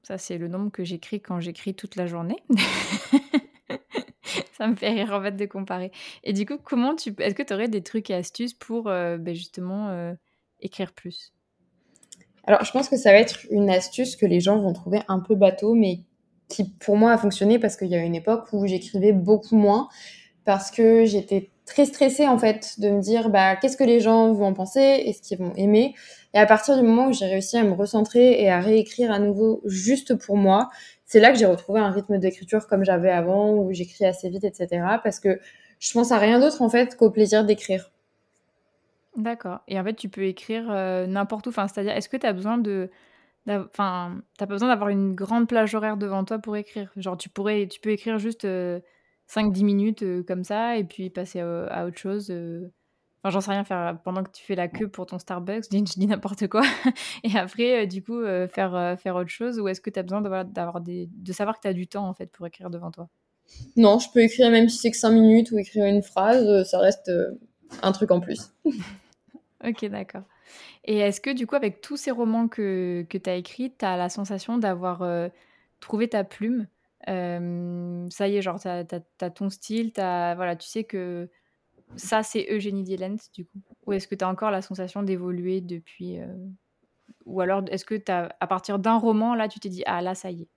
ça 0.02 0.18
c'est 0.18 0.38
le 0.38 0.48
nombre 0.48 0.70
que 0.70 0.84
j'écris 0.84 1.20
quand 1.20 1.40
j'écris 1.40 1.74
toute 1.74 1.96
la 1.96 2.06
journée. 2.06 2.36
ça 4.56 4.66
me 4.66 4.76
fait 4.76 4.90
rire 4.90 5.12
en 5.12 5.22
fait 5.22 5.36
de 5.36 5.46
comparer. 5.46 5.90
Et 6.22 6.32
du 6.32 6.46
coup, 6.46 6.58
comment 6.62 6.94
tu, 6.94 7.14
est-ce 7.18 7.34
que 7.34 7.42
tu 7.42 7.52
aurais 7.52 7.68
des 7.68 7.82
trucs 7.82 8.10
et 8.10 8.14
astuces 8.14 8.54
pour 8.54 8.88
euh, 8.88 9.18
ben, 9.18 9.34
justement 9.34 9.90
euh, 9.90 10.14
écrire 10.60 10.92
plus? 10.92 11.32
Alors, 12.46 12.64
je 12.64 12.72
pense 12.72 12.88
que 12.88 12.96
ça 12.96 13.12
va 13.12 13.18
être 13.18 13.46
une 13.50 13.70
astuce 13.70 14.16
que 14.16 14.26
les 14.26 14.40
gens 14.40 14.60
vont 14.60 14.72
trouver 14.72 15.00
un 15.08 15.20
peu 15.20 15.34
bateau, 15.34 15.74
mais 15.74 16.00
qui 16.48 16.64
pour 16.64 16.96
moi 16.96 17.12
a 17.12 17.18
fonctionné 17.18 17.58
parce 17.58 17.76
qu'il 17.76 17.88
y 17.88 17.94
a 17.94 18.04
une 18.04 18.14
époque 18.14 18.52
où 18.52 18.66
j'écrivais 18.66 19.12
beaucoup 19.12 19.56
moins 19.56 19.88
parce 20.44 20.70
que 20.70 21.06
j'étais 21.06 21.50
très 21.66 21.86
stressée 21.86 22.26
en 22.28 22.38
fait 22.38 22.78
de 22.78 22.90
me 22.90 23.00
dire 23.00 23.30
bah 23.30 23.56
qu'est-ce 23.56 23.76
que 23.76 23.84
les 23.84 24.00
gens 24.00 24.32
vont 24.32 24.46
en 24.46 24.52
penser, 24.52 24.80
est-ce 24.80 25.22
qu'ils 25.22 25.38
vont 25.38 25.52
aimer. 25.56 25.94
Et 26.34 26.38
à 26.38 26.46
partir 26.46 26.76
du 26.76 26.82
moment 26.82 27.08
où 27.08 27.12
j'ai 27.12 27.26
réussi 27.26 27.56
à 27.56 27.64
me 27.64 27.72
recentrer 27.72 28.42
et 28.42 28.50
à 28.50 28.60
réécrire 28.60 29.10
à 29.10 29.18
nouveau 29.18 29.62
juste 29.64 30.14
pour 30.14 30.36
moi, 30.36 30.70
c'est 31.06 31.20
là 31.20 31.32
que 31.32 31.38
j'ai 31.38 31.46
retrouvé 31.46 31.80
un 31.80 31.90
rythme 31.90 32.18
d'écriture 32.18 32.66
comme 32.66 32.84
j'avais 32.84 33.10
avant, 33.10 33.52
où 33.52 33.72
j'écris 33.72 34.04
assez 34.04 34.28
vite, 34.28 34.44
etc. 34.44 34.84
Parce 35.02 35.20
que 35.20 35.40
je 35.78 35.92
pense 35.92 36.12
à 36.12 36.18
rien 36.18 36.40
d'autre 36.40 36.62
en 36.62 36.68
fait 36.68 36.96
qu'au 36.96 37.10
plaisir 37.10 37.44
d'écrire. 37.44 37.90
D'accord. 39.16 39.60
Et 39.68 39.78
en 39.78 39.84
fait, 39.84 39.94
tu 39.94 40.08
peux 40.08 40.24
écrire 40.24 40.66
euh, 40.70 41.06
n'importe 41.06 41.46
où. 41.46 41.50
Enfin, 41.50 41.68
c'est-à-dire, 41.68 41.92
est-ce 41.92 42.08
que 42.08 42.16
tu 42.16 42.26
as 42.26 42.32
besoin 42.32 42.58
de 42.58 42.90
Enfin, 43.46 44.22
t'as 44.38 44.46
pas 44.46 44.54
besoin 44.54 44.68
d'avoir 44.68 44.88
une 44.88 45.14
grande 45.14 45.46
plage 45.46 45.74
horaire 45.74 45.98
devant 45.98 46.24
toi 46.24 46.38
pour 46.38 46.56
écrire? 46.56 46.90
Genre, 46.96 47.16
tu 47.16 47.28
pourrais, 47.28 47.66
tu 47.68 47.78
peux 47.78 47.90
écrire 47.90 48.18
juste 48.18 48.46
5-10 49.28 49.60
euh, 49.60 49.64
minutes 49.64 50.02
euh, 50.02 50.22
comme 50.22 50.44
ça 50.44 50.76
et 50.76 50.84
puis 50.84 51.10
passer 51.10 51.40
à, 51.40 51.86
autre 51.86 51.98
chose. 51.98 52.28
Euh. 52.30 52.70
Enfin, 53.22 53.30
j'en 53.30 53.40
sais 53.40 53.50
rien, 53.52 53.64
faire 53.64 53.98
pendant 54.04 54.22
que 54.22 54.30
tu 54.30 54.44
fais 54.44 54.54
la 54.54 54.68
queue 54.68 54.88
pour 54.88 55.06
ton 55.06 55.18
Starbucks, 55.18 55.64
je 55.72 55.98
dis, 55.98 56.06
n'importe 56.06 56.46
quoi. 56.48 56.62
et 57.24 57.36
après, 57.36 57.86
du 57.86 58.02
coup, 58.02 58.22
faire, 58.48 58.98
faire 59.00 59.16
autre 59.16 59.30
chose. 59.30 59.58
Ou 59.58 59.68
est-ce 59.68 59.80
que 59.80 59.88
tu 59.88 59.98
as 59.98 60.02
besoin 60.02 60.20
d'avoir, 60.20 60.80
des, 60.80 61.08
de 61.10 61.32
savoir 61.32 61.56
que 61.56 61.62
tu 61.62 61.68
as 61.68 61.72
du 61.72 61.86
temps 61.86 62.06
en 62.06 62.12
fait 62.12 62.26
pour 62.26 62.46
écrire 62.46 62.68
devant 62.68 62.90
toi? 62.90 63.08
Non, 63.76 63.98
je 63.98 64.08
peux 64.12 64.20
écrire 64.20 64.50
même 64.50 64.68
si 64.68 64.76
c'est 64.78 64.90
que 64.90 64.96
5 64.96 65.10
minutes 65.10 65.50
ou 65.52 65.58
écrire 65.58 65.86
une 65.86 66.02
phrase, 66.02 66.68
ça 66.68 66.78
reste 66.78 67.10
un 67.82 67.92
truc 67.92 68.10
en 68.10 68.20
plus. 68.20 68.52
ok, 69.64 69.86
d'accord. 69.86 70.24
Et 70.84 70.98
est-ce 70.98 71.20
que 71.20 71.30
du 71.30 71.46
coup, 71.46 71.56
avec 71.56 71.80
tous 71.80 71.96
ces 71.96 72.10
romans 72.10 72.48
que, 72.48 73.06
que 73.08 73.18
tu 73.18 73.30
as 73.30 73.36
écrits, 73.36 73.72
tu 73.76 73.84
as 73.84 73.96
la 73.96 74.08
sensation 74.08 74.58
d'avoir 74.58 75.02
euh, 75.02 75.28
trouvé 75.80 76.08
ta 76.08 76.24
plume? 76.24 76.66
Euh, 77.08 78.06
Ça 78.10 78.28
y 78.28 78.36
est, 78.36 78.42
genre, 78.42 78.60
tu 78.60 78.68
as, 78.68 79.30
ton 79.30 79.50
style, 79.50 79.92
as, 79.96 80.34
voilà, 80.34 80.56
tu 80.56 80.68
sais 80.68 80.84
que 80.84 81.28
ça, 81.96 82.22
c'est 82.22 82.46
Eugénie 82.50 82.82
Dillens, 82.82 83.16
du 83.32 83.44
coup 83.44 83.58
Ou 83.86 83.92
est-ce 83.92 84.08
que 84.08 84.14
tu 84.14 84.24
as 84.24 84.28
encore 84.28 84.50
la 84.50 84.62
sensation 84.62 85.02
d'évoluer 85.02 85.60
depuis 85.60 86.18
euh, 86.18 86.26
Ou 87.26 87.40
alors, 87.40 87.62
est-ce 87.70 87.84
que 87.84 88.00
as, 88.10 88.34
à 88.40 88.46
partir 88.46 88.78
d'un 88.78 88.96
roman, 88.96 89.34
là, 89.34 89.48
tu 89.48 89.60
t'es 89.60 89.68
dit, 89.68 89.82
ah 89.86 90.02
là, 90.02 90.14
ça 90.14 90.30
y 90.30 90.42
est? 90.42 90.48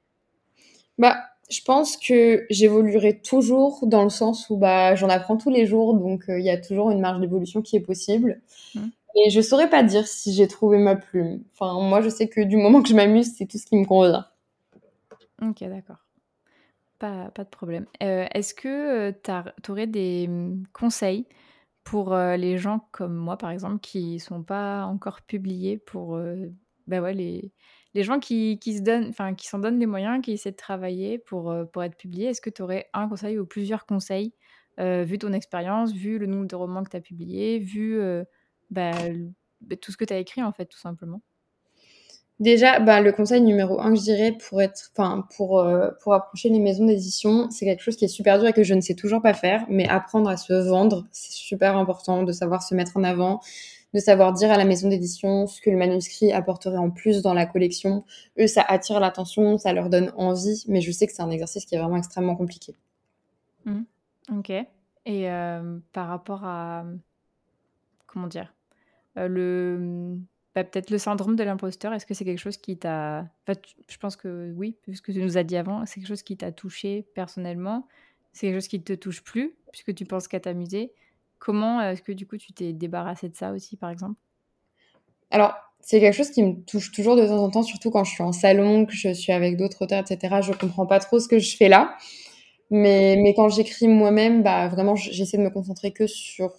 Bah, 0.98 1.18
je 1.50 1.62
pense 1.62 1.96
que 1.98 2.46
j'évoluerai 2.50 3.20
toujours 3.22 3.86
dans 3.86 4.04
le 4.04 4.10
sens 4.10 4.50
où 4.50 4.58
bah, 4.58 4.96
j'en 4.96 5.10
apprends 5.10 5.38
tous 5.38 5.52
les 5.52 5.66
jours, 5.66 5.94
donc 5.94 6.26
il 6.28 6.44
y 6.44 6.50
a 6.50 6.58
toujours 6.58 6.92
une 6.92 7.00
marge 7.00 7.20
d'évolution 7.22 7.62
qui 7.62 7.76
est 7.76 7.82
possible. 7.82 8.42
Mmh. 8.74 8.88
Et 9.18 9.30
je 9.30 9.42
saurais 9.42 9.70
pas 9.70 9.84
dire 9.84 10.08
si 10.08 10.34
j'ai 10.34 10.48
trouvé 10.48 10.78
ma 10.78 10.96
plume. 10.96 11.44
Enfin, 11.54 11.80
moi, 11.82 12.02
je 12.02 12.10
sais 12.10 12.28
que 12.28 12.42
du 12.42 12.58
moment 12.58 12.82
que 12.82 12.90
je 12.90 12.96
m'amuse, 12.96 13.34
c'est 13.36 13.46
tout 13.46 13.58
ce 13.58 13.66
qui 13.66 13.76
me 13.76 13.86
convient. 13.86 14.28
Ok, 15.42 15.64
d'accord. 15.64 16.07
Pas, 17.00 17.30
pas 17.32 17.44
de 17.44 17.50
problème. 17.50 17.86
Euh, 18.02 18.26
est-ce 18.34 18.56
que 18.56 19.10
euh, 19.10 19.12
tu 19.64 19.72
aurais 19.72 19.86
des 19.88 20.26
hum, 20.28 20.64
conseils 20.74 21.28
pour 21.84 22.14
euh, 22.14 22.38
les 22.38 22.58
gens 22.58 22.88
comme 22.92 23.14
moi, 23.16 23.38
par 23.38 23.52
exemple, 23.52 23.80
qui 23.80 24.20
sont 24.20 24.44
pas 24.44 24.86
encore 24.86 25.22
publiés 25.22 25.78
pour 25.78 26.20
bah 26.88 27.12
les, 27.12 27.54
les 27.94 28.04
gens 28.04 28.20
qui, 28.20 28.60
qui 28.60 28.78
se 28.78 28.82
donnent, 28.84 29.14
qui 29.36 29.48
s'en 29.48 29.60
donnent 29.60 29.80
les 29.80 29.86
moyens, 29.86 30.22
qui 30.24 30.32
essaient 30.34 30.52
de 30.52 30.56
travailler 30.58 31.20
pour, 31.20 31.54
pour 31.72 31.84
être 31.84 31.98
publiés 31.98 32.28
Est-ce 32.28 32.42
que 32.42 32.50
tu 32.50 32.62
aurais 32.64 32.90
un 32.94 33.08
conseil 33.10 33.38
ou 33.40 33.46
plusieurs 33.46 33.86
conseils, 33.86 34.34
vu 34.80 35.18
ton 35.20 35.34
expérience, 35.34 35.94
vu 35.94 36.18
le 36.20 36.26
nombre 36.28 36.48
de 36.48 36.56
romans 36.56 36.84
que 36.84 36.90
tu 36.92 36.98
as 36.98 37.02
publiés, 37.02 37.60
vu 37.60 38.00
bah, 38.72 38.92
bah, 39.62 39.76
tout 39.78 39.92
ce 39.92 39.98
que 39.98 40.06
tu 40.06 40.14
as 40.14 40.18
écrit, 40.20 40.44
en 40.44 40.52
fait, 40.54 40.66
tout 40.68 40.80
simplement? 40.80 41.22
Déjà, 42.39 42.80
bah, 42.80 43.02
le 43.02 43.12
conseil 43.12 43.41
numéro 43.41 43.80
un 43.80 43.89
que 43.91 43.95
je 43.95 44.04
dirais 44.04 44.32
pour 44.32 44.62
être, 44.62 44.91
enfin, 44.95 45.26
pour, 45.36 45.60
euh, 45.60 45.89
pour 46.04 46.13
approcher 46.13 46.50
les 46.50 46.60
maisons 46.60 46.86
d'édition, 46.86 47.50
c'est 47.50 47.65
quelque 47.65 47.82
chose 47.82 47.95
qui 47.95 48.06
est 48.06 48.10
super 48.10 48.38
dur 48.38 48.47
et 48.50 48.54
que 48.54 48.63
je 48.63 48.76
ne 48.76 48.82
sais 48.82 48.93
toujours 48.93 49.23
pas 49.23 49.34
faire, 49.34 49.65
mais 49.69 49.88
apprendre 49.88 50.30
à 50.30 50.38
se 50.38 50.54
vendre, 50.54 51.08
c'est 51.12 51.32
super 51.32 51.76
important 51.76 52.21
de 52.21 52.32
savoir 52.32 52.62
se 52.62 52.76
mettre 52.76 52.95
en 52.95 53.04
avant, 53.04 53.39
de 53.95 54.00
savoir 54.00 54.34
dire 54.34 54.52
à 54.52 54.58
la 54.58 54.65
maison 54.65 54.88
d'édition 54.88 55.47
ce 55.47 55.60
que 55.62 55.71
le 55.71 55.78
manuscrit 55.78 56.32
apporterait 56.32 56.78
en 56.78 56.91
plus 56.91 57.23
dans 57.23 57.34
la 57.34 57.47
collection. 57.47 58.06
Eux, 58.39 58.45
ça 58.45 58.62
attire 58.62 59.00
l'attention, 59.00 59.58
ça 59.58 59.73
leur 59.73 59.89
donne 59.89 60.13
envie, 60.15 60.63
mais 60.67 60.82
je 60.82 60.91
sais 60.91 61.08
que 61.08 61.13
c'est 61.13 61.23
un 61.23 61.32
exercice 61.32 61.65
qui 61.65 61.73
est 61.73 61.80
vraiment 61.80 61.97
extrêmement 61.97 62.36
compliqué. 62.36 62.76
Mmh. 63.65 63.82
Ok. 64.38 64.52
Et 64.52 65.32
euh, 65.32 65.80
par 65.91 66.08
rapport 66.08 66.43
à, 66.43 66.86
comment 68.06 68.28
dire, 68.28 68.54
euh, 69.17 69.28
le 69.28 70.19
bah, 70.58 70.63
peut-être 70.63 70.89
le 70.89 70.98
syndrome 70.98 71.36
de 71.36 71.43
l'imposteur, 71.43 71.93
est-ce 71.93 72.08
que 72.08 72.15
c'est 72.15 72.26
quelque 72.26 72.39
chose 72.39 72.58
qui 72.58 72.78
t'a... 72.78 73.28
je 73.48 73.98
pense 74.00 74.15
que 74.15 74.52
oui, 74.56 74.76
puisque 74.82 75.13
tu 75.13 75.22
nous 75.22 75.38
as 75.38 75.43
dit 75.43 75.56
avant, 75.56 75.86
c'est 75.86 76.00
quelque 76.00 76.08
chose 76.08 76.24
qui 76.24 76.36
t'a 76.36 76.52
touché 76.52 77.06
personnellement, 77.13 77.88
c'est 78.34 78.48
quelque 78.48 78.56
chose 78.56 78.67
qui 78.67 78.82
te 78.82 78.93
touche 78.93 79.24
plus, 79.24 79.54
puisque 79.72 79.93
tu 79.93 80.06
penses 80.06 80.28
qu'à 80.28 80.39
t'amuser. 80.39 80.93
Comment 81.38 81.80
est-ce 81.80 82.02
que 82.02 82.12
du 82.12 82.26
coup 82.26 82.38
tu 82.38 82.54
t'es 82.54 82.74
débarrassé 82.74 83.30
de 83.30 83.36
ça 83.36 83.52
aussi, 83.52 83.78
par 83.78 83.91
exemple? 83.91 84.20
Alors, 85.30 85.54
c'est 85.80 86.00
quelque 86.00 86.15
chose 86.15 86.32
qui 86.32 86.41
me 86.41 86.56
touche 86.65 86.91
toujours 86.91 87.15
de 87.15 87.28
temps 87.28 87.38
en 87.38 87.52
temps, 87.52 87.62
surtout 87.62 87.91
quand 87.91 88.04
je 88.04 88.13
suis 88.13 88.24
en 88.24 88.32
salon, 88.32 88.88
que 88.88 88.93
je 88.93 89.13
suis 89.13 89.34
avec 89.34 89.58
d'autres 89.58 89.84
auteurs, 89.84 90.04
etc. 90.10 90.38
Je 90.41 90.54
comprends 90.54 90.88
pas 90.88 90.98
trop 90.98 91.20
ce 91.20 91.28
que 91.28 91.38
je 91.38 91.56
fais 91.56 91.70
là. 91.70 91.96
Mais, 92.72 93.15
mais 93.22 93.36
quand 93.36 93.50
j'écris 93.50 93.88
moi-même, 93.88 94.41
bah, 94.41 94.70
vraiment, 94.70 94.96
j'essaie 94.96 95.38
de 95.38 95.43
me 95.43 95.52
concentrer 95.52 95.91
que 95.91 96.08
sur 96.08 96.52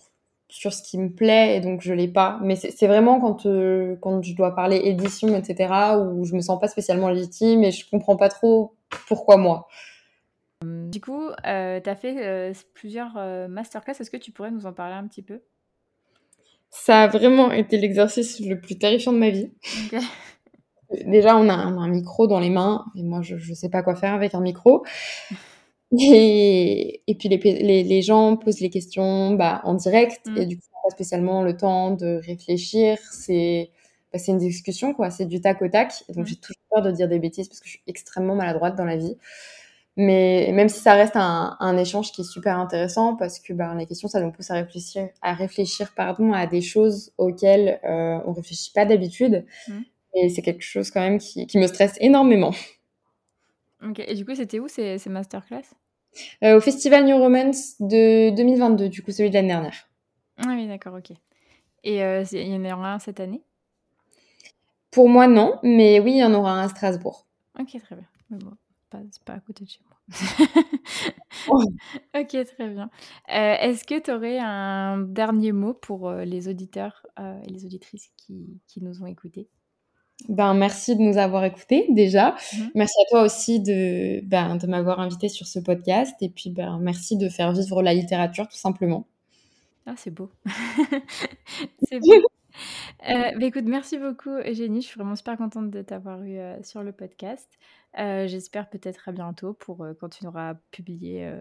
sur 0.48 0.72
ce 0.72 0.82
qui 0.82 0.98
me 0.98 1.10
plaît 1.10 1.56
et 1.56 1.60
donc 1.60 1.82
je 1.82 1.92
l'ai 1.92 2.08
pas. 2.08 2.38
Mais 2.42 2.56
c'est 2.56 2.86
vraiment 2.86 3.20
quand, 3.20 3.46
euh, 3.46 3.96
quand 4.00 4.22
je 4.22 4.34
dois 4.34 4.54
parler 4.54 4.80
édition, 4.84 5.36
etc., 5.36 5.72
où 5.98 6.24
je 6.24 6.34
me 6.34 6.40
sens 6.40 6.58
pas 6.58 6.68
spécialement 6.68 7.08
légitime 7.10 7.64
et 7.64 7.70
je 7.70 7.88
comprends 7.88 8.16
pas 8.16 8.28
trop 8.28 8.74
pourquoi 9.08 9.36
moi. 9.36 9.68
Du 10.62 11.00
coup, 11.00 11.28
euh, 11.46 11.80
tu 11.80 11.90
as 11.90 11.96
fait 11.96 12.26
euh, 12.26 12.52
plusieurs 12.74 13.14
masterclass. 13.48 14.00
Est-ce 14.00 14.10
que 14.10 14.16
tu 14.16 14.32
pourrais 14.32 14.50
nous 14.50 14.66
en 14.66 14.72
parler 14.72 14.94
un 14.94 15.06
petit 15.06 15.22
peu? 15.22 15.40
Ça 16.70 17.02
a 17.02 17.06
vraiment 17.08 17.50
été 17.50 17.78
l'exercice 17.78 18.40
le 18.40 18.60
plus 18.60 18.78
terrifiant 18.78 19.12
de 19.12 19.18
ma 19.18 19.30
vie. 19.30 19.50
Déjà, 21.06 21.36
on 21.36 21.48
a, 21.48 21.54
un, 21.54 21.76
un, 21.76 21.88
micro 21.88 22.26
dans 22.26 22.40
les 22.40 22.48
mains 22.48 22.86
et 22.96 23.02
moi, 23.02 23.20
je 23.20 23.34
ne 23.34 23.54
sais 23.54 23.68
pas 23.68 23.82
quoi 23.82 23.94
faire 23.94 24.14
avec 24.14 24.34
un 24.34 24.40
micro. 24.40 24.84
Et, 25.92 27.02
et 27.06 27.14
puis 27.14 27.28
les, 27.28 27.38
les, 27.38 27.82
les, 27.82 28.02
gens 28.02 28.36
posent 28.36 28.60
les 28.60 28.70
questions 28.70 29.32
bah, 29.32 29.60
en 29.64 29.74
direct 29.74 30.26
mmh. 30.26 30.36
et 30.36 30.46
du 30.46 30.56
coup, 30.58 30.66
pas 30.82 30.90
spécialement 30.90 31.42
le 31.42 31.56
temps 31.56 31.92
de 31.92 32.20
réfléchir. 32.24 32.98
C'est 33.10 33.70
bah, 34.12 34.18
une 34.28 34.38
discussion, 34.38 34.92
quoi. 34.92 35.10
C'est 35.10 35.26
du 35.26 35.40
tac 35.40 35.62
au 35.62 35.68
tac. 35.68 35.92
donc, 36.08 36.24
mmh. 36.24 36.26
j'ai 36.26 36.36
toujours 36.36 36.62
peur 36.70 36.82
de 36.82 36.90
dire 36.90 37.08
des 37.08 37.18
bêtises 37.18 37.48
parce 37.48 37.60
que 37.60 37.66
je 37.66 37.72
suis 37.72 37.82
extrêmement 37.86 38.34
maladroite 38.34 38.76
dans 38.76 38.84
la 38.84 38.96
vie. 38.96 39.16
Mais 39.96 40.50
même 40.52 40.68
si 40.68 40.78
ça 40.78 40.92
reste 40.92 41.16
un, 41.16 41.56
un 41.58 41.76
échange 41.76 42.12
qui 42.12 42.20
est 42.20 42.30
super 42.30 42.58
intéressant 42.58 43.16
parce 43.16 43.40
que 43.40 43.52
bah, 43.52 43.74
les 43.74 43.86
questions, 43.86 44.08
ça 44.08 44.20
nous 44.20 44.30
pousse 44.30 44.50
à 44.50 44.54
réfléchir, 44.54 45.08
à 45.22 45.32
réfléchir 45.34 45.92
pardon, 45.96 46.32
à 46.32 46.46
des 46.46 46.60
choses 46.60 47.12
auxquelles 47.18 47.80
euh, 47.84 48.20
on 48.26 48.32
réfléchit 48.32 48.70
pas 48.72 48.84
d'habitude. 48.84 49.44
Mmh. 49.66 49.80
Et 50.14 50.28
c'est 50.28 50.42
quelque 50.42 50.62
chose 50.62 50.90
quand 50.90 51.00
même 51.00 51.18
qui, 51.18 51.46
qui 51.46 51.58
me 51.58 51.66
stresse 51.66 51.96
énormément. 52.00 52.52
Ok, 53.82 54.00
et 54.00 54.14
du 54.14 54.24
coup, 54.24 54.34
c'était 54.34 54.58
où 54.58 54.68
ces, 54.68 54.98
ces 54.98 55.10
masterclass? 55.10 55.62
Euh, 56.42 56.56
Au 56.56 56.60
Festival 56.60 57.04
New 57.04 57.16
Romance 57.16 57.80
de 57.80 58.34
2022, 58.34 58.88
du 58.88 59.02
coup, 59.02 59.12
celui 59.12 59.30
de 59.30 59.34
l'année 59.34 59.48
dernière. 59.48 59.88
Ah 60.38 60.48
oui, 60.48 60.66
d'accord, 60.66 60.94
ok. 60.94 61.12
Et 61.84 62.02
euh, 62.02 62.24
il 62.32 62.48
y 62.48 62.56
en 62.56 62.78
aura 62.78 62.94
un 62.94 62.98
cette 62.98 63.20
année? 63.20 63.42
Pour 64.90 65.08
moi, 65.08 65.28
non, 65.28 65.58
mais 65.62 66.00
oui, 66.00 66.12
il 66.12 66.18
y 66.18 66.24
en 66.24 66.34
aura 66.34 66.52
un 66.52 66.64
à 66.64 66.68
Strasbourg. 66.68 67.26
Ok, 67.58 67.76
très 67.80 67.94
bien. 67.94 68.06
Mais 68.30 68.38
bon, 68.38 68.52
c'est 69.10 69.22
pas 69.22 69.34
à 69.34 69.40
côté 69.40 69.64
de 69.64 69.70
chez 69.70 69.80
moi. 69.86 69.96
ok, 72.20 72.36
très 72.46 72.68
bien. 72.68 72.90
Euh, 73.28 73.54
est-ce 73.60 73.84
que 73.84 74.00
tu 74.00 74.10
aurais 74.10 74.38
un 74.38 74.98
dernier 74.98 75.52
mot 75.52 75.74
pour 75.74 76.10
les 76.10 76.48
auditeurs 76.48 77.06
et 77.18 77.50
les 77.50 77.64
auditrices 77.64 78.10
qui, 78.16 78.60
qui 78.66 78.82
nous 78.82 79.02
ont 79.02 79.06
écoutés? 79.06 79.48
Ben, 80.28 80.52
merci 80.54 80.96
de 80.96 81.02
nous 81.02 81.16
avoir 81.16 81.44
écoutés 81.44 81.86
déjà. 81.90 82.30
Mmh 82.30 82.62
merci 82.74 82.94
à 83.06 83.10
toi 83.10 83.22
aussi 83.22 83.60
de, 83.60 84.20
ben, 84.24 84.56
de 84.56 84.66
m'avoir 84.66 85.00
invité 85.00 85.28
sur 85.28 85.46
ce 85.46 85.58
podcast. 85.58 86.14
Et 86.20 86.28
puis, 86.28 86.50
ben, 86.50 86.78
merci 86.80 87.16
de 87.16 87.28
faire 87.28 87.52
vivre 87.52 87.82
la 87.82 87.94
littérature, 87.94 88.48
tout 88.48 88.56
simplement. 88.56 89.06
Ah, 89.86 89.94
c'est 89.96 90.10
beau. 90.10 90.30
c'est 91.88 92.00
beau. 92.00 92.26
Euh, 93.08 93.38
bah, 93.38 93.46
écoute, 93.46 93.64
merci 93.66 93.98
beaucoup 93.98 94.30
Eugénie, 94.30 94.82
je 94.82 94.88
suis 94.88 94.98
vraiment 94.98 95.14
super 95.14 95.36
contente 95.36 95.70
de 95.70 95.82
t'avoir 95.82 96.22
eu 96.22 96.38
euh, 96.38 96.60
sur 96.62 96.82
le 96.82 96.92
podcast. 96.92 97.48
Euh, 97.98 98.26
j'espère 98.26 98.68
peut-être 98.68 99.08
à 99.08 99.12
bientôt 99.12 99.54
pour 99.54 99.86
quand 100.00 100.08
tu 100.08 100.26
auras 100.26 100.54
publié 100.72 101.32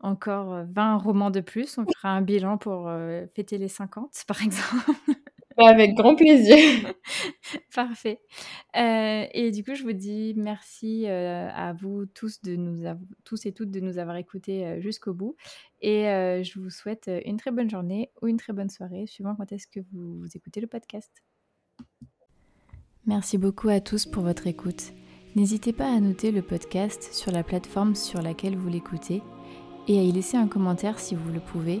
encore 0.00 0.64
20 0.70 0.96
romans 0.98 1.30
de 1.30 1.40
plus. 1.40 1.78
On 1.78 1.86
fera 1.86 2.10
un 2.10 2.20
bilan 2.20 2.58
pour 2.58 2.90
fêter 3.34 3.58
les 3.58 3.68
50 3.68 4.24
par 4.26 4.42
exemple. 4.44 4.92
Avec 5.58 5.94
grand 5.94 6.14
plaisir. 6.14 6.56
Parfait. 7.74 8.20
Euh, 8.76 9.24
et 9.32 9.50
du 9.50 9.64
coup, 9.64 9.74
je 9.74 9.82
vous 9.82 9.92
dis 9.92 10.34
merci 10.36 11.06
euh, 11.06 11.48
à 11.52 11.72
vous 11.72 12.06
tous, 12.06 12.40
de 12.42 12.54
nous 12.54 12.84
tous 13.24 13.44
et 13.44 13.52
toutes 13.52 13.70
de 13.70 13.80
nous 13.80 13.98
avoir 13.98 14.16
écoutés 14.16 14.64
euh, 14.64 14.80
jusqu'au 14.80 15.14
bout. 15.14 15.36
Et 15.80 16.04
je 16.04 16.60
vous 16.60 16.70
souhaite 16.70 17.10
une 17.24 17.36
très 17.36 17.50
bonne 17.50 17.70
journée 17.70 18.10
ou 18.22 18.28
une 18.28 18.36
très 18.36 18.52
bonne 18.52 18.70
soirée, 18.70 19.06
suivant 19.06 19.34
quand 19.36 19.50
est-ce 19.52 19.66
que 19.66 19.80
vous, 19.92 20.20
vous 20.20 20.28
écoutez 20.34 20.60
le 20.60 20.66
podcast. 20.66 21.12
Merci 23.06 23.38
beaucoup 23.38 23.68
à 23.68 23.80
tous 23.80 24.06
pour 24.06 24.22
votre 24.22 24.46
écoute. 24.46 24.92
N'hésitez 25.36 25.72
pas 25.72 25.90
à 25.90 26.00
noter 26.00 26.32
le 26.32 26.42
podcast 26.42 27.12
sur 27.12 27.30
la 27.30 27.44
plateforme 27.44 27.94
sur 27.94 28.22
laquelle 28.22 28.56
vous 28.56 28.68
l'écoutez 28.68 29.22
et 29.86 29.98
à 29.98 30.02
y 30.02 30.12
laisser 30.12 30.36
un 30.36 30.48
commentaire 30.48 30.98
si 30.98 31.14
vous 31.14 31.30
le 31.30 31.40
pouvez. 31.40 31.80